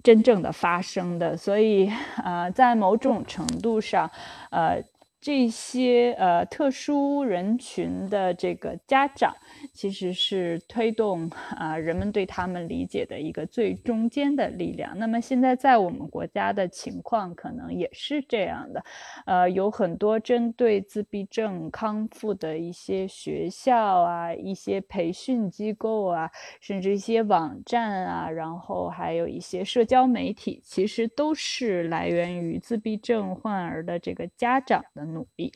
[0.05, 1.37] 真正的发生的。
[1.37, 1.91] 所以，
[2.25, 4.09] 呃，在某种程度上，
[4.51, 4.83] 呃。
[5.27, 9.35] 这些呃特殊人群的这个家长，
[9.75, 14.97] 其实是推动啊人们对他们理解的一个最中间的力量。
[14.97, 18.85] 那么现在在我们国家的情况，可能也是这样的，
[19.25, 35.16] 呃，有很多针对自闭症康复的一些学校啊、一些培训机构啊，甚至一些网站啊，然后还有一些社交媒体，其实都是来源于自闭症患儿的这个家长的。
[35.17, 35.53] 努力，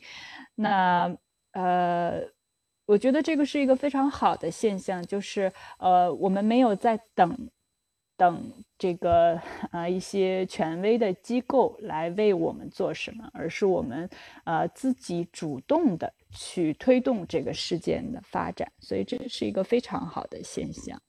[0.55, 1.15] 那
[1.53, 2.21] 呃，
[2.85, 7.49] 我觉得这个是一个非常好的现象，就是呃，我们没有在等
[8.17, 9.39] 等这个
[9.71, 14.09] 呃一些权威的机构来为我们做什么，而是我们
[14.45, 21.01] 呃自己主动的去推动这个事件的发展，所以这是一个非常好的现象。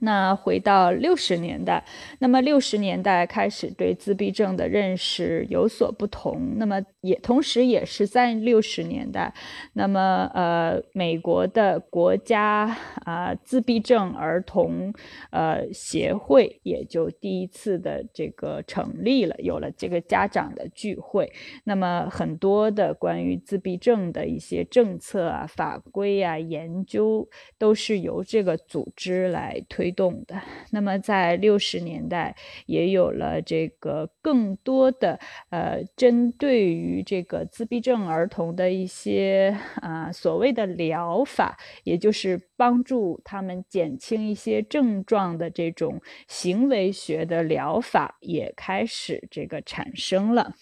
[0.00, 1.84] 那回到六十年代，
[2.20, 6.54] 那么六十年代开始对自闭症的认识有所不同。
[6.56, 9.34] 那么也同时也是在六十年代，
[9.72, 14.92] 那么呃，美国的国家啊自闭症儿童
[15.30, 21.32] 呃协会也就第一次的这个成立了，有了这个家长的聚会。
[21.64, 27.28] 那么很多的关于自闭症的一些政策啊、法规啊、研究
[27.58, 29.87] 都是由这个组织来推。
[29.88, 32.36] 推动的，那么在六十年代
[32.66, 35.18] 也有了这个更多的
[35.48, 50.52] 呃，针对于这个自闭症儿童的一些啊所谓的疗法，也就是帮助他们减轻一些症状的这种行为学的疗法也开始这个产生了。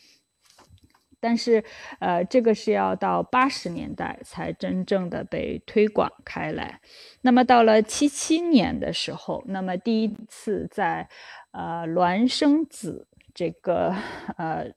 [1.26, 1.64] 但是，
[1.98, 6.80] 呃，这个是要到八十年代才真正的被推广开来。
[7.22, 11.08] 那么到了七七年的时候，那么第一次在，
[11.50, 13.92] 呃，孪生子这个，
[14.36, 14.70] 呃。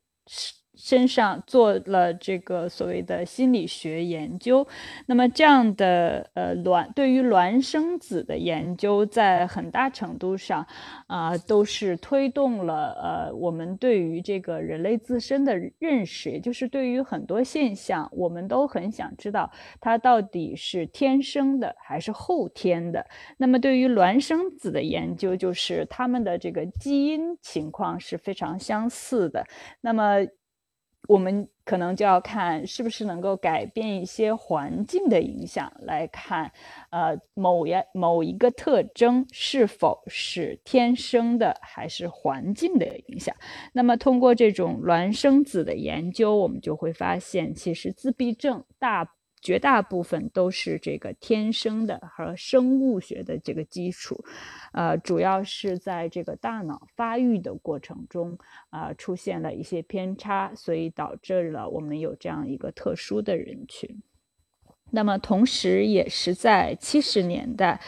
[0.81, 4.65] 身上做了这个所谓的心理学研究，
[5.07, 10.65] 那么这样的呃卵对于孪生子的研究，在很大程度上
[11.07, 19.51] 啊都是推动了呃我们对于这个人类自身的认识，也就是对于很多现象，我们都很想知道
[19.81, 23.05] 它到底是天生的还是后天的。
[23.35, 29.45] 那么对于孪生子的研究，就是他们的这个基因情况是非常相似的。
[29.81, 30.25] 那么
[31.09, 36.51] 我们可能就要看是不是能够改变一些环境的影响来看，
[36.91, 43.35] 呃，某一某一个特征是否是天生的还是环境的影响。
[43.73, 49.15] 那么通过这种孪生子的研究，我们就会发现，其实自闭症大。
[49.41, 54.23] 绝大部分都是这个天生的和生物学的这个基础，
[54.73, 58.37] 呃，主要是在这个大脑发育的过程中
[58.69, 64.01] 啊出现了一些偏差，所以导致了我们有这样一个特殊的人群。
[64.91, 67.79] 那么，同时也是在七十年代，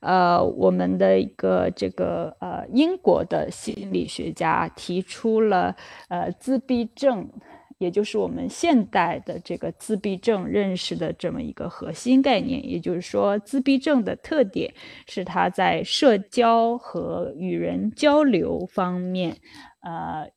[0.00, 5.76] 呃，我们的一个这个呃英国的心理学家提出了
[6.08, 7.30] 呃自闭症。
[7.78, 14.72] 也就是我们现代的这个自闭症认识的这么一个核心概念，也就是说，自闭症的特点
[15.06, 19.36] 是他在社交和与人交流方面，
[19.80, 20.28] 呃。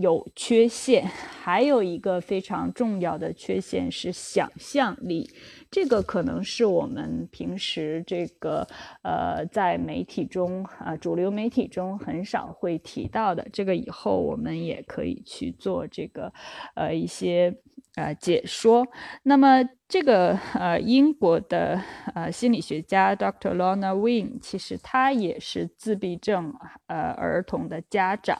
[0.00, 5.28] 有缺陷，还有一个非常重要的缺陷是想象力。
[5.70, 8.66] 这个可能是我们平时这个
[9.02, 13.44] 呃在媒体中啊主流媒体中很少会提到的。
[13.52, 16.32] 这个以后我们也可以去做这个
[16.74, 17.52] 呃一些
[17.96, 18.86] 呃解说。
[19.24, 21.82] 那么这个呃英国的
[22.14, 23.56] 呃心理学家 Dr.
[23.56, 26.54] Lorna Wing，其实他也是自闭症
[26.88, 28.38] 呃儿童的家长。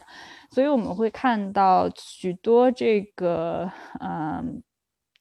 [0.50, 4.62] 所以我们会看到许多这个嗯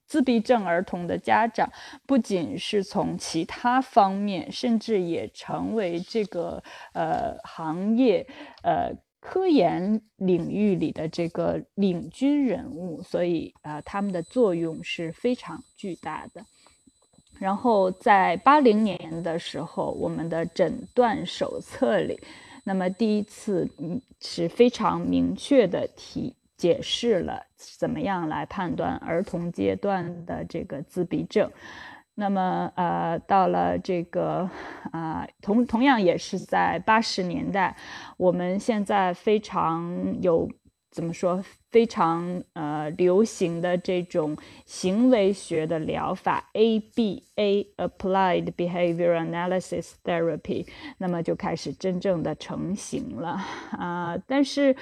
[0.06, 1.72] 自闭症儿童的家长，
[2.06, 6.62] 不仅是从其他方面，甚至也成为这个
[6.94, 8.28] 呃行业
[8.64, 8.92] 呃
[9.30, 13.04] 科研领域里的这个领军人物。
[13.04, 16.46] 所以啊，他们的作用是非常巨大的。
[17.38, 22.18] 然后在八零年的时候，我们的诊断手册里。
[22.64, 31.52] 那么第一次，嗯，是非常明确的提解释了怎么样来判断儿童阶段的这个自闭症。
[32.20, 34.50] 那么，呃，到了这个，
[34.92, 37.78] 啊，同同样也是在八十年代，
[38.18, 40.50] 我们现在非常有。
[40.90, 41.44] 怎么说？
[41.70, 50.66] 非常呃流行的这种行为学的疗法 ABA（Applied Behavior Analysis Therapy），
[50.98, 53.40] 那么就开始真正的成型了
[53.74, 54.18] 啊。
[54.26, 54.76] 但是，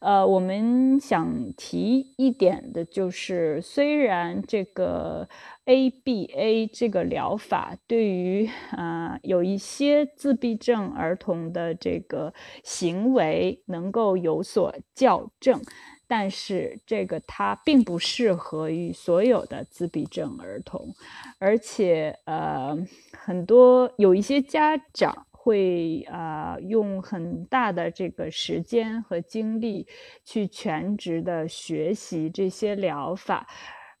[0.00, 5.28] 呃，我们想提一点的就是，虽然这个。
[5.68, 12.32] ABA 这个疗法对于啊有一些自闭症儿童的这个
[12.64, 15.60] 行为能够有所校正，
[16.06, 20.94] 但是这个它并不适合于所有的自闭症儿童，
[21.38, 22.74] 而且呃
[23.12, 29.86] 很多有一些家长会啊用很大的这个时间和精力
[30.24, 33.46] 去全职的学习这些疗法。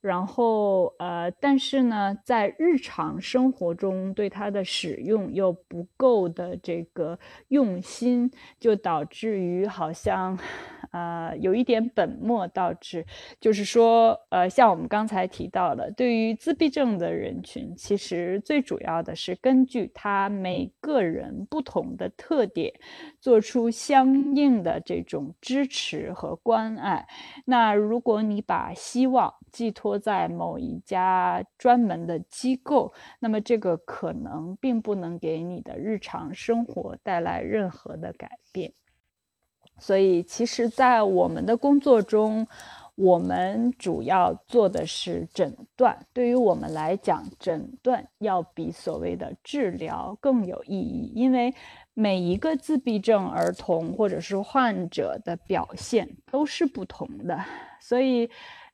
[0.00, 7.18] 然后，呃，但是呢，在日常生活中对它的使用又不够的这个
[7.48, 10.38] 用心，就导致于好像。
[10.90, 13.04] 呃，有一点本末倒置，
[13.38, 22.72] 就是说，呃，像我们刚才提到的，对于自闭症的人群，其实最主要的是根据他每个人不同的特点，
[23.20, 27.06] 做出相应的这种支持和关爱。
[27.44, 38.72] 那如果你把希望寄托在某一家专门的机构，那么这个可能并不能给你的日常生活带来任何的改变。
[39.80, 42.44] 所以，其实，在我们的工作中，
[42.96, 46.04] 我们主要做的是诊断。
[46.12, 51.54] 对于我们来讲，诊断要比所谓的治疗更有意义，因为
[51.94, 57.38] 每一个自闭症儿童或者是患者的表现都是不同的，
[57.80, 58.28] 所以。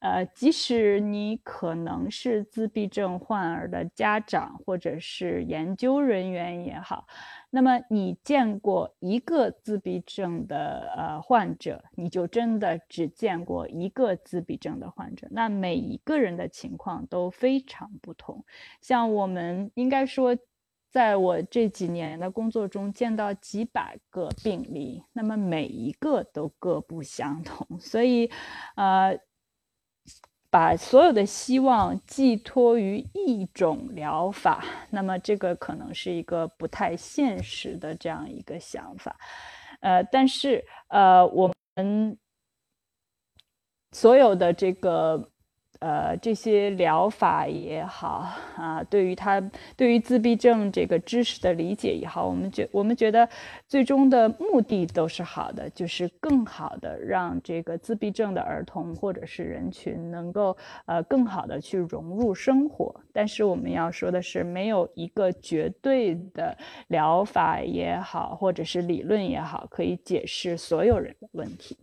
[0.04, 7.06] 呃，即使你可能是自闭症患儿的家长或者是研究人员也好，
[7.48, 15.26] 那么你见过一个自闭症的呃患者，你就真的只见过一个自闭症的患者。
[15.30, 18.44] 那每一个人的情况都非常不同。
[18.82, 20.36] 像我们应该说，
[20.90, 27.80] 在我这几年的工作中见到几百个病例，那么每一个都各不相同。
[27.80, 28.30] 所以，
[28.76, 29.18] 呃。
[30.54, 39.16] 把所有的希望寄托于一种疗法，那么这个可能是一个不太现实的这样一个想法。
[39.80, 42.16] 呃，但是呃，我们
[43.90, 45.28] 所有的这个
[45.84, 48.26] 呃，这些疗法也好
[48.56, 49.38] 啊，对于他
[49.76, 53.28] 对于自闭症这个知识的理解也好，我们觉我们觉得
[53.68, 60.56] 最终的目的都是好的，就是更好的让这个自闭症的儿童或者是人群能够
[60.86, 62.98] 呃更好的去融入生活。
[63.12, 66.56] 但是我们要说的是，没有一个绝对的
[66.88, 71.76] 疗法也好，或者是理论也好，可以解释所有人的问题。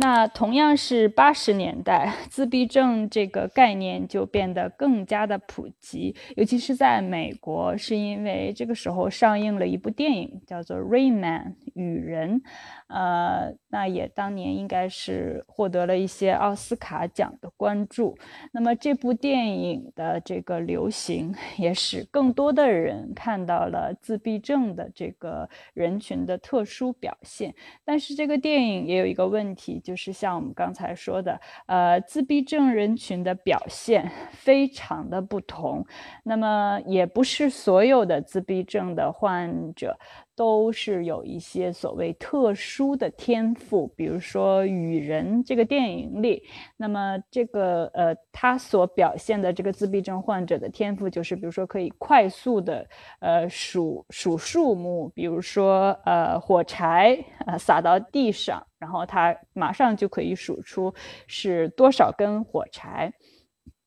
[0.00, 12.40] 那同样是八十年代，自闭症这个概念就变得更加的普及，尤其是在美国，是因为这个时候上映了一部电影，叫做《Rain Man》雨人。
[12.88, 18.18] 呃，那也当年应该是获得了一些奥斯卡奖的关注。
[18.52, 27.54] 那么这部电影的这个流行，也使更多的人看到了自闭症的这个人群的特殊表现。
[27.84, 35.84] 但是这个电影也有一个问题，就是像我们刚才说的，呃，自闭症人群的表现非常的不同。
[36.22, 39.98] 那么也不是所有的自闭症的患者。
[40.40, 46.42] 都是有一些所谓特殊的天赋，比如说《雨人》这个电影里，
[46.78, 52.88] 那么这个呃，他所表现的这个自闭症患者的天赋，就是比如说可以快速的
[53.18, 60.94] 呃数数数目，比如说呃火柴呃撒到地上，然后他马上就可以数出
[61.26, 63.12] 是多少根火柴。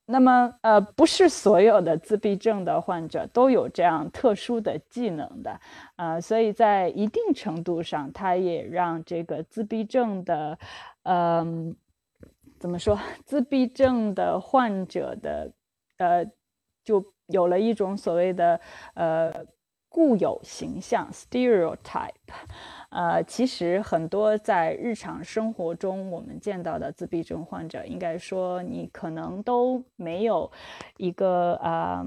[0.06, 5.60] 那么，呃，不是所有的自闭症的患者都有这样特殊的技能的，
[5.96, 10.58] 呃，所以在一定程度上，它也让这个自闭症的，
[11.04, 11.74] 嗯，
[12.60, 15.52] 怎么说，自闭症的患者的，
[15.98, 16.26] 呃，
[16.84, 18.60] 就有了一种所谓的，
[18.96, 19.32] 呃，
[19.88, 22.12] 固有形象 （stereotype）。
[22.94, 30.52] 呃，其实很多在日常生活中我们见到的自闭症患者，应该说你可能都没有
[30.98, 32.06] 一个啊，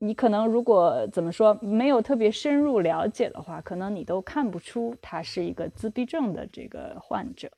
[0.00, 7.48] 你可能如果怎么说没有特别深入了解的话，可能你都看不出他是一个自闭症的这个患者。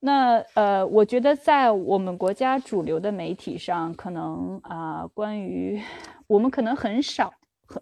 [0.00, 5.80] 那呃，我觉得在我们国家主流的媒体上，可能啊，关于
[6.26, 7.32] 我们可能很少。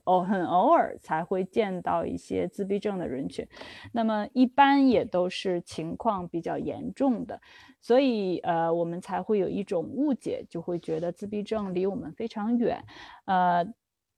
[0.04, 3.46] 偶很偶尔才会见到一些自闭症的人群，
[3.92, 7.40] 那么一般也都是情况比较严重的，
[7.80, 12.84] 所以呃我们才会有一种误解，就会觉得自闭症离我们非常远。
[13.24, 13.66] 呃，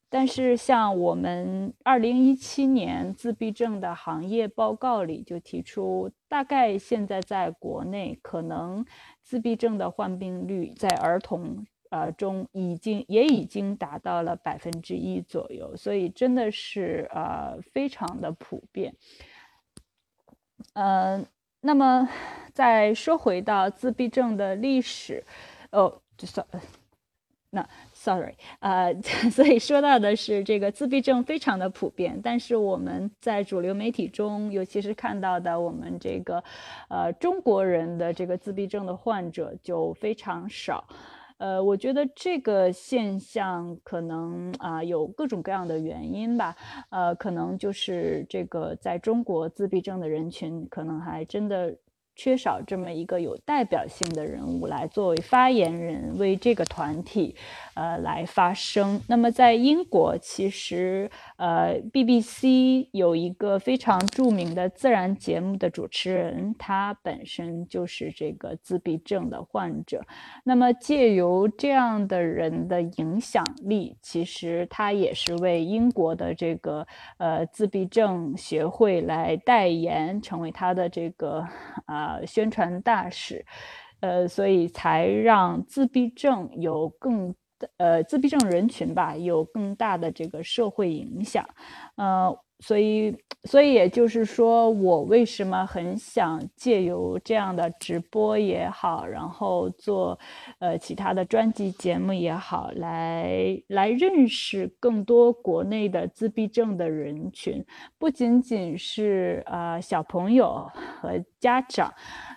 [0.08, 8.84] 但是像我们二零一七年自闭症的行业报告里就提出，大概现在在国内可能
[9.22, 11.66] 自闭症的患病率在儿童。
[11.92, 18.94] 呃，中已经也已经达到了百分之一左右，所以真的是呃非常的普遍。
[20.72, 21.22] 呃，
[21.60, 22.08] 那么
[22.54, 25.22] 再说回到自闭症的历史，
[25.70, 26.46] 哦，这算
[27.50, 28.94] 那 sorry 呃，
[29.30, 36.42] 所以说到的是这个自闭症非常的普遍，但是我们在主流媒体中，尤其是看到的我们这个
[36.88, 40.82] 呃中国人的这个自闭症的患者就非常少。
[41.42, 46.54] 呃，我觉得这个现象可能啊有各种各样的原因吧，
[46.90, 51.76] 呃，可能就是这个在中国自闭症的人群可能还真的。
[52.14, 57.34] 缺少这么一个有代表性的人物来作为发言人，为这个团体，
[57.74, 59.00] 呃，来发声。
[59.08, 70.04] 那么在英国，其实呃，BBC 有一个非常著名的自然节目的主持人，他本身就是这个自闭症的患者。
[70.44, 76.86] 那么借由这样的人的影响力，其实他也是为英国的这个
[77.16, 81.42] 呃自闭症协会来代言，成为他的这个
[81.86, 82.01] 啊。
[82.02, 83.44] 啊，宣传大使，
[84.00, 87.34] 呃，所以才让自闭症有更
[87.76, 91.46] 呃自闭症人群吧有更大的这个社会影响，
[91.96, 92.36] 呃。
[92.62, 100.16] 所以，所以也就是说，我为什么很想借由这样的直播也好，然后做
[100.60, 107.64] 呃其他的专辑节目也好，来来认识更多国内的自闭症的人群，
[107.98, 111.92] 不仅仅是啊小朋友和家长，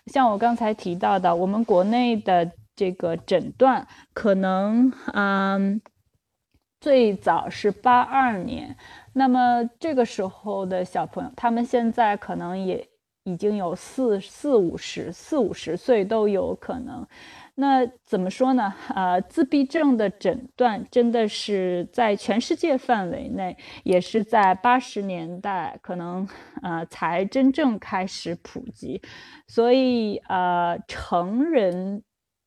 [0.08, 5.80] 像我刚才提到的，我们国内的这个诊断可能嗯
[6.86, 8.78] 最早是八二年。
[9.14, 12.88] 那么这个时候的小朋友，他们现在可能也
[13.24, 17.04] 已经有四四五十四五十岁都有可能。
[17.56, 18.72] 那怎么说呢？
[18.94, 26.28] 呃， 自闭症的诊断真的是在全世界范围内，也是在八十年代可能
[26.62, 29.02] 呃才真正开始普及。
[29.48, 32.04] 所以呃，成人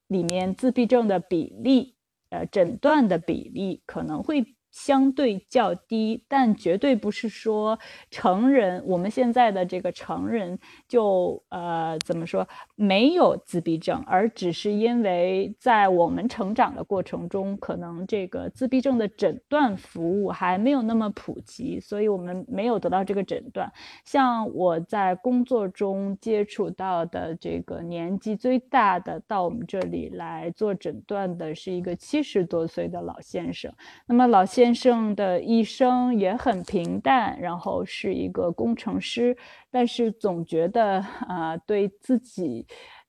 [0.06, 1.96] 里面自闭症的比例，
[2.32, 4.57] 呃，诊断的比例可能会。
[4.78, 7.76] 相对较低，但绝对不是说
[8.12, 10.56] 成人，我们现在的这个成人
[10.86, 23.70] 就呃怎么说没有自闭症，而只是因为在我们成长的过程中，可能这个自闭症的诊断服务还没有那么普及，所以我们没有得到这个诊断。
[24.04, 33.72] 像我在工作中接触到的这个年纪最大的到我们这里来做诊断的是一个七十多岁的老先生，
[34.06, 34.67] 那么老先。
[34.68, 39.34] 先生的一生也很平淡，然后是一个工程师，
[39.70, 42.66] 但是总觉得啊，对自己。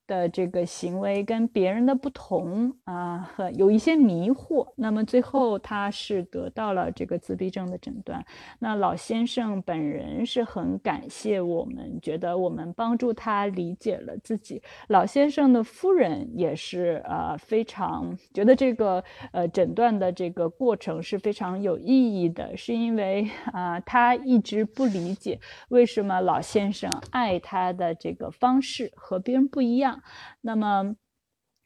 [0.10, 4.68] 的这个行为跟别人的不同啊，和有一些迷惑。
[4.76, 8.26] 那么最后他是得到了这个自闭症的诊断。
[8.58, 14.60] 那老先生本人是很感谢我们，觉得我们帮助他理解了自己。
[14.88, 25.40] 老先生的夫人也是呃非常觉得这个呃诊断的这个过程是非常有意义的，是因为啊他一直不理解
[25.70, 29.99] 为什么老先生爱他的这个方式和别人不一样。
[30.42, 30.96] 那么，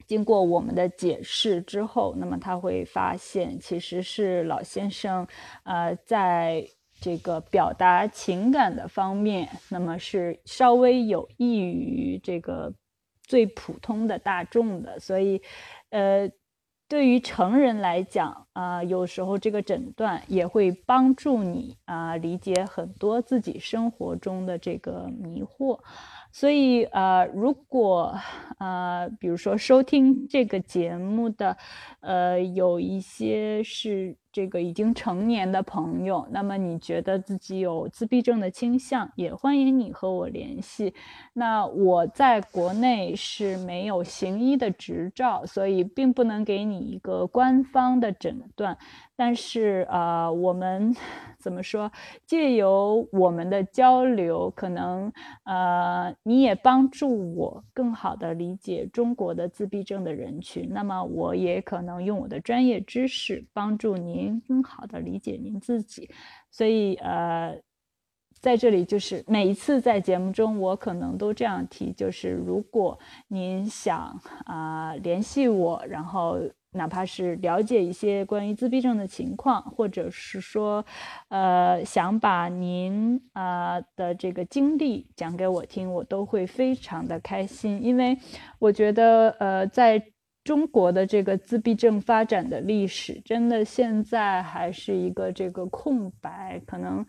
[0.06, 5.26] 经过我们的解释之后，那么他会发现，其实是老先生，
[5.64, 6.68] 呃，在
[7.00, 12.74] 这个表达情感的方面，那么是稍微有益于这个
[13.22, 15.00] 最普通的大众的。
[15.00, 15.42] 所以，
[15.90, 16.30] 呃，
[16.88, 25.80] 对于成人来讲，啊，有时候这个诊断也会帮助你啊，理解很多自己生活中的这个迷惑。
[26.34, 28.14] 所以，呃，如果，
[28.58, 31.56] 呃，比如说收听这个节目的，
[32.02, 34.18] 呃，有一些是。
[34.34, 40.92] 这个已经成年的朋友，那么你觉得自己有自闭症的倾向，也欢迎你和我联系。
[41.34, 48.76] 那我在国内是没有行医的执照，所以并不能给你一个官方的诊断。
[49.16, 50.96] 但是啊，我们
[51.38, 51.92] 怎么说？
[52.26, 55.14] 借由我们的交流，可能
[55.44, 60.68] 呃，你也帮助我更好的理解中国的自闭症的人群。
[60.72, 64.23] 那么我也可能用我的专业知识帮助您。
[64.24, 66.10] 您更好的理解您自己，
[66.50, 67.60] 所以呃，
[68.40, 72.98] 在这里就是每一次在节目中，我可能都这样提，就是如果
[73.28, 76.40] 您想啊联系我，然后
[76.72, 80.84] 哪怕是了解一些关于自闭症的情况，或者是说
[81.30, 88.18] 呃想把您啊的这个经历讲给我听，我都会非常的开心，因为
[88.60, 90.13] 我觉得呃在。
[90.44, 96.62] 中国的这个自闭症发展的历史，真的现在还是一个这个空白。
[96.66, 97.06] 可能，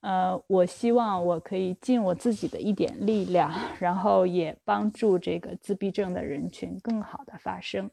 [0.00, 7.90] 呃，我希望我可以尽我自己的一点力量，然后也帮助这个自闭症的人群更好的发生。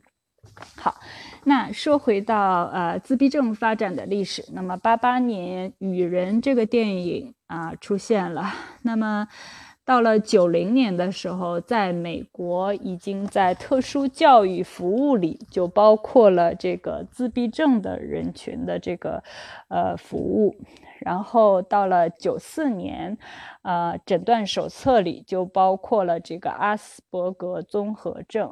[0.78, 0.96] 好，
[1.44, 9.28] 那说回到呃自闭症发展的历史，那么八八年《雨人》这个电影啊出现了，那么。
[9.86, 19.24] 到了九零年的时候，在美国已经在特殊教育服务里就包括了这个自闭症的人群的这个
[19.68, 20.56] 呃服务。
[21.02, 23.16] 然后到了九四年，
[23.62, 28.52] 呃，诊断手册里就包括了这个阿斯伯格综合症。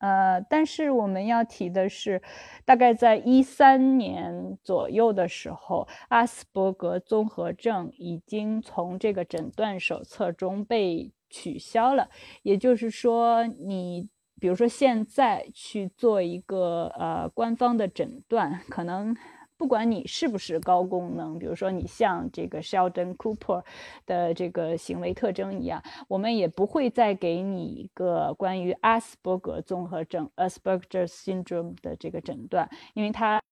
[0.00, 2.22] 呃，但是我们要提的是，
[2.64, 12.08] 大概在一三年左右的时候，阿斯伯格综合症已经从这个诊断手册中被取消了。
[12.42, 14.08] 也就是说，你
[14.40, 19.16] 比如说现在去做一个呃官方的诊断，可能。
[19.58, 23.62] 不管你是不是高功能，比如说你像这个 Sheldon Cooper
[24.06, 33.42] 的这个行为特征一样，我们也不会再给你一个关于阿斯伯格综合症 （Asperger Syndrome） 的这个诊断，因为它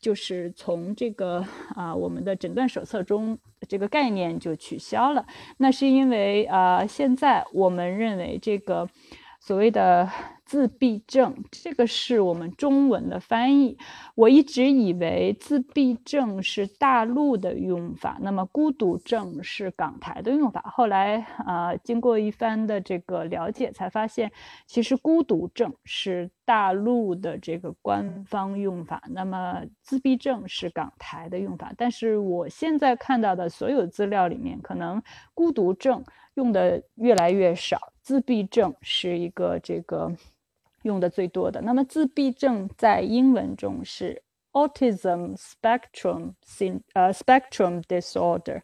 [0.00, 5.26] 就是从这个啊我们的诊断手册中这个概念就取消了。
[5.58, 8.88] 那是因为啊现在我们认为这个。
[9.38, 10.10] 所谓的
[10.46, 13.76] 自闭症，这个是我们中文的翻译。
[14.14, 20.62] 我一直以为自闭症是大陆的用法，那么孤独症是港台的用法。
[20.72, 24.30] 后来啊，经过一番的这个了解，才发现
[24.66, 31.72] 其实孤独症是大陆的这个官方用法，那么自闭症是港台的用法。
[31.76, 35.02] 但是我现在看到的所有资料里面，可能
[35.34, 37.92] 孤独症用的越来越少。
[38.00, 40.14] 自闭症是一个这个
[40.86, 41.60] 用的最多的。
[41.60, 44.22] 那么自闭症在英文中是
[44.52, 48.62] autism spectrum sin 呃 spectrum disorder，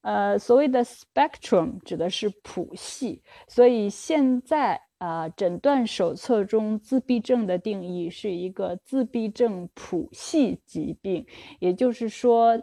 [0.00, 3.22] 呃，所谓的 spectrum 指的是谱系。
[3.46, 11.26] 所以现在啊诊断手册中自闭症的定义是一个自闭症谱系疾病，
[11.60, 12.58] 也就是说，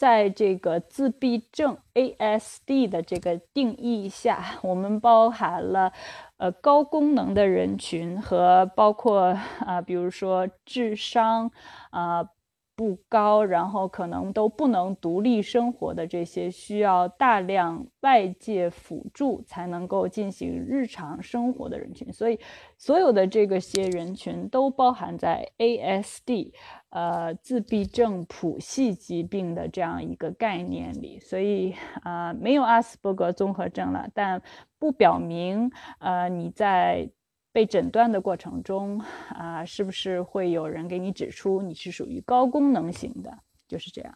[0.00, 5.92] 在这个自闭症 ASD 的这个定义下，我们包含了
[6.38, 11.50] 呃高功能的人群和包括啊，比如说智商
[11.90, 12.30] 啊。
[12.76, 22.40] 不高，然后可能都不能独立生活的这些需要大量外界辅助才能够进行日常生活的人群，所以
[22.78, 26.54] 所有的这个些人群都包含在 ASD，
[26.90, 31.18] 呃，自闭症谱系疾病的这样一个概念里。
[31.18, 34.40] 所以啊，没有阿斯伯格综合症了，但
[34.78, 37.10] 不表明呃你在。
[37.52, 43.38] 被诊断的过程中，啊，是不是会有人给你指出你是属于高功能型的？
[43.66, 44.14] 就是这样。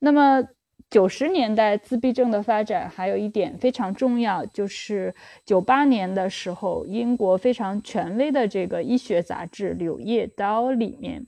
[0.00, 0.46] 那么
[0.90, 5.14] 九十年代自闭症的发展还有一点非常重要，就是
[5.46, 11.26] 九八年的时候，英国非常权威的这个医学杂志《柳叶刀》里面。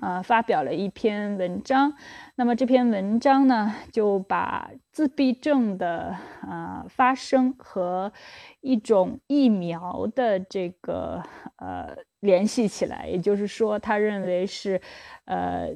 [0.00, 1.94] 呃，发表了一篇文章。
[2.34, 8.12] 那么这篇文章呢，就把自闭症的啊发生和
[8.60, 11.22] 一种疫苗的这个
[11.56, 13.06] 呃联系起来。
[13.06, 14.80] 也就是说，他认为是
[15.24, 15.68] 呃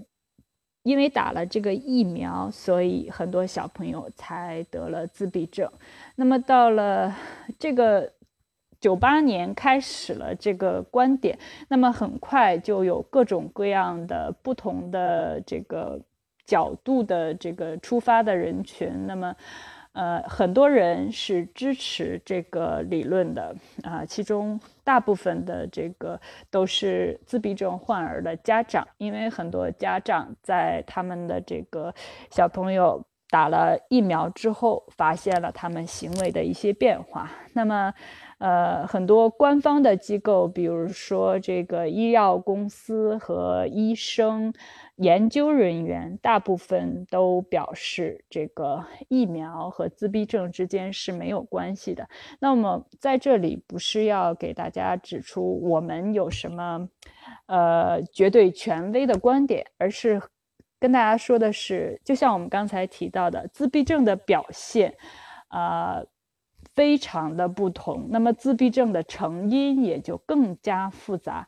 [0.82, 5.70] 因为打了这个疫苗，所以很多小朋友才得了自闭症。
[6.16, 7.16] 那么到了
[7.58, 8.12] 这个。
[8.81, 16.01] 九八年开始了这个观点，那么很快就有各种各样的不同的这个
[16.47, 19.37] 角度的这个出发的人群，那么，
[19.93, 26.18] 呃，很多人是支持这个理论的啊，其中大部分的这个
[26.51, 31.95] 都是自闭症患儿的家长，因为很多家长在他们的这个
[32.31, 37.93] 小朋友打了疫苗之后，发现了他们行为的一些变化，那么。
[38.41, 44.55] 呃，很多官方的机构，比如说这个医药公司和医生、
[44.97, 52.09] 研究人员，大部分都表示这个疫苗和自闭症之间是没有关系的。
[52.38, 56.88] 那么在这里不是要给大家指出我们有什么
[57.45, 60.18] 呃绝对权威的观点，而是
[60.78, 64.97] 跟大家说的是，就像我们刚才提到的，自闭症的表现，
[65.49, 66.03] 啊。
[66.81, 71.47] 非常的不同，那么自闭症的成因也就更加复杂。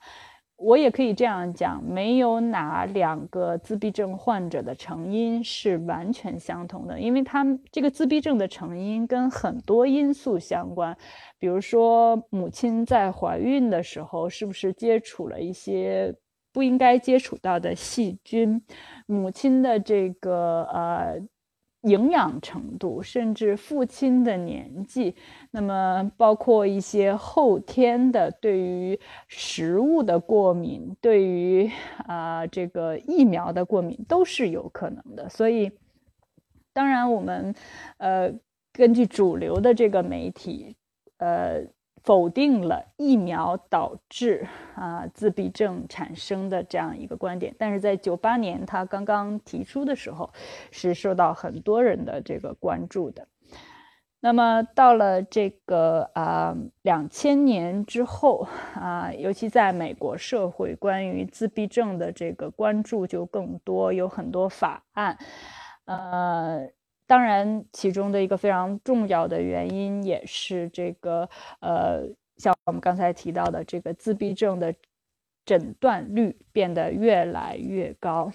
[0.58, 10.94] 我也可以这样讲，没有哪两个自闭症患者的成因是完全相同的，因为他们这个自闭症的成因跟很多因素相关，
[11.38, 16.14] 比如说母亲在怀孕的时候是不是接触了一些
[16.52, 18.60] 不应该接触到的细菌，
[19.06, 21.18] 母亲的这个呃。
[21.82, 25.14] 营养程度，甚至父亲的年纪，
[25.50, 31.70] 那么包括一些后天的对于食物的过敏，对于
[32.06, 35.28] 啊这个疫苗的过敏都是有可能的。
[35.28, 35.70] 所以，
[36.72, 37.54] 当然我们
[37.98, 38.32] 呃
[38.72, 40.76] 根据主流的这个媒体，
[41.18, 41.66] 呃。
[42.04, 50.30] 否定了疫苗导致啊自闭症产生的这样一个观点，但是在九八年他刚刚提出的时候，
[50.72, 53.28] 是受到很多人的这个关注的。
[54.20, 65.16] 那么到了这个啊两千年之后啊，尤其在美国社会，关于自闭症的这个关注就更多，有很多法案，
[65.84, 66.68] 呃。
[67.12, 71.28] 当然，其中的一个非常重要的原因也是这个，
[71.60, 72.08] 呃，
[72.38, 74.74] 像我们刚才提到的，这个自闭症的
[75.44, 78.32] 诊断率变得越来越高。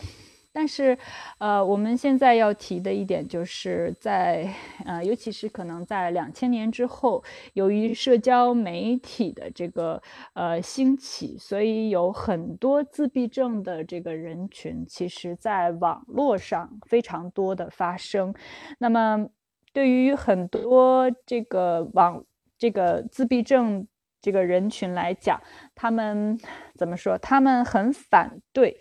[0.59, 0.97] 但是，
[1.37, 4.51] 呃，我们现在要提的一点就是在，
[4.85, 10.01] 呃，尤其是可能在两千年之后，由于社交媒体的这个
[10.33, 18.33] 呃兴起，所以有很多自闭症的这个人群，其实在网络上非常多的发生。
[18.79, 19.29] 那么，
[19.71, 22.25] 对于很多这个网
[22.57, 23.87] 这个自闭症
[24.19, 25.39] 这个人群来讲，
[25.75, 26.39] 他们
[26.75, 27.15] 怎么说？
[27.19, 28.75] 他们很反对。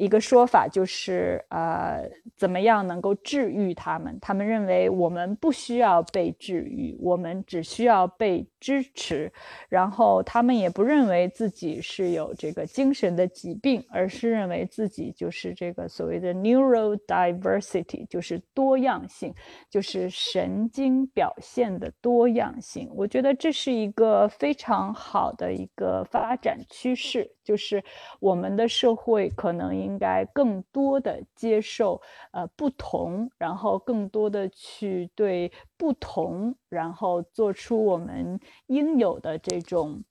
[0.00, 4.16] 一个说法就是，呃，怎么样能够治愈他们？
[4.18, 9.30] 他们认为我们不需要被治愈，我们只需要被支持。
[9.68, 19.34] 然后他们也不认为自己是有这个精神的疾病，而是认为自己就是这个所谓的 neurodiversity，就是多样性，
[19.68, 22.90] 就是神经表现的多样性。
[22.94, 27.84] 我觉得这是一个非常好的一个发展趋势，就是
[28.18, 29.90] 我们的社会可能应。
[30.00, 40.02] 该更多的接受呃不同，然后更多的去对不同，然后做出我们应有的这种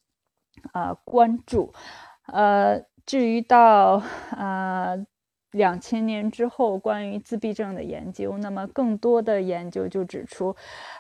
[0.74, 1.74] 啊关注。
[2.28, 4.04] 呃，至于到
[4.38, 5.04] 呃
[5.54, 10.56] 两千年之后关于自闭症的研究，那么更多的研究就指出，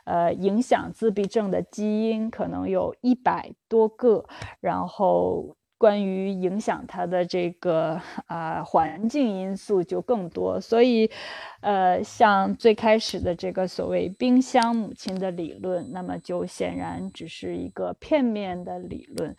[0.05, 4.25] 呃，影响自闭症的基因可能有一百多个，
[4.61, 5.59] 然后。
[5.80, 11.09] 关于影响他的这个啊环境因素就更多，所以，
[11.61, 19.34] 呃，像最开始的这个所谓冰箱母亲的理论，那么就显然只是一个片面的理论，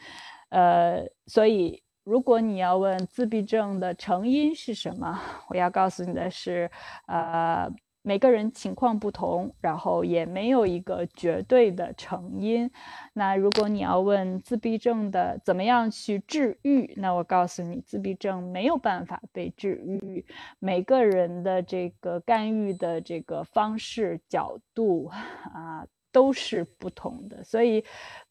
[0.49, 5.21] 呃，所以如果你要问自闭症的成因是什么，
[5.51, 6.71] 我要告诉你的是，
[7.07, 7.71] 呃。
[8.03, 12.71] 每个人情况不同，然后也没有一个绝对的成因。
[13.13, 20.25] 那如果你要问自闭症的怎么样去治愈，那我告诉你，自闭症没有办法被治愈。
[20.59, 25.07] 每个人的这个干预的这个方式、角度
[25.53, 27.85] 啊，都是不同的，所以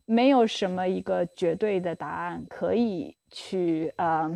[0.05, 4.31] 没有什么一个绝对的答案可以去啊。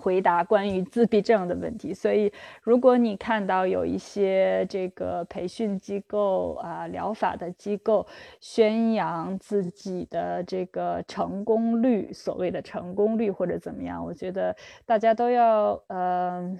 [0.00, 2.32] 回答关于自闭症的问题，所以
[2.62, 8.06] 如果你看到有一些这个培训机构啊、疗法的机构
[8.40, 14.54] 宣扬自己的这个成功率，所谓的成功率或者怎么样，我觉得
[14.86, 16.56] 大家都要呃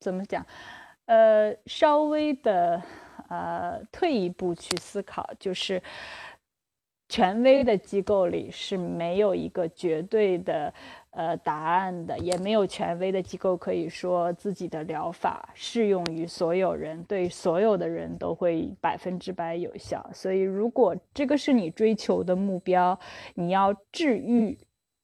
[0.00, 0.44] 怎么讲，
[1.04, 2.82] 呃稍微的
[3.28, 5.82] 呃退一步去思考，就是
[7.10, 10.72] 权威的机构里是没有一个绝对的。
[11.14, 20.08] 呃，答案的也没有权威的机构可以说自己的疗法适用于所有人，对所有的人都会百分之百有效。
[20.14, 22.98] 所以，如果这个是你追求的目标，
[23.34, 24.56] 你要治愈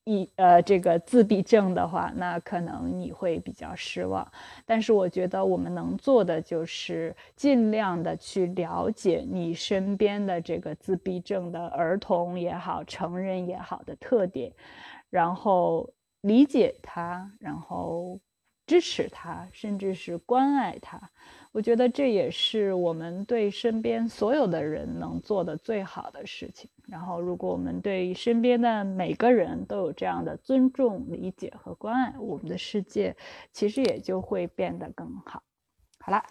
[0.05, 4.27] 一呃这个自闭症的话，那可能你会比较失望。
[4.65, 14.51] 但是，我觉得我们能做的就是尽量的去了解你身边的这个自闭症的儿童也好，成人也好的特点，
[15.11, 15.87] 然后。
[16.21, 18.21] 理解他，然后
[18.67, 21.11] 支持他，甚至是关爱他。
[21.53, 26.71] 我觉得这也是我们对身边所有的人能做的最好的事情。
[26.87, 33.17] 然后，如果我们对身边的每个人都有这样的尊重、理解和关爱，我们的世界
[33.53, 35.43] 其实也就会变得更好。
[36.09, 36.25] 好了，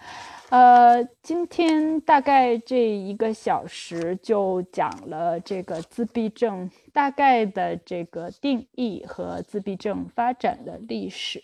[0.49, 11.43] 呃，今天大概这一个小时就讲了这个自闭症大概的这个定义和自闭症发展的历史。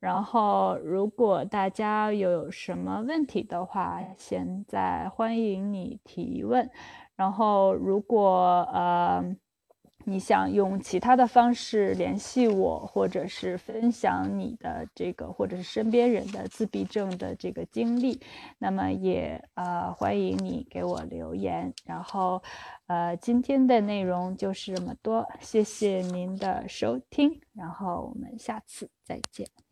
[0.00, 6.68] 然后，如果大家有什么问题的话，现在欢迎你提问。
[7.14, 9.36] 然后，如果呃。
[10.10, 18.20] 你想用其他的方式联系我，或者是分享你的这个，或者是身边人的自闭症的这个经历，
[18.58, 21.72] 那么也呃欢迎你给我留言。
[21.84, 22.42] 然后，
[22.88, 29.69] 呃，今天的内容就是这么多，谢谢您的收听，然后我们下次再见。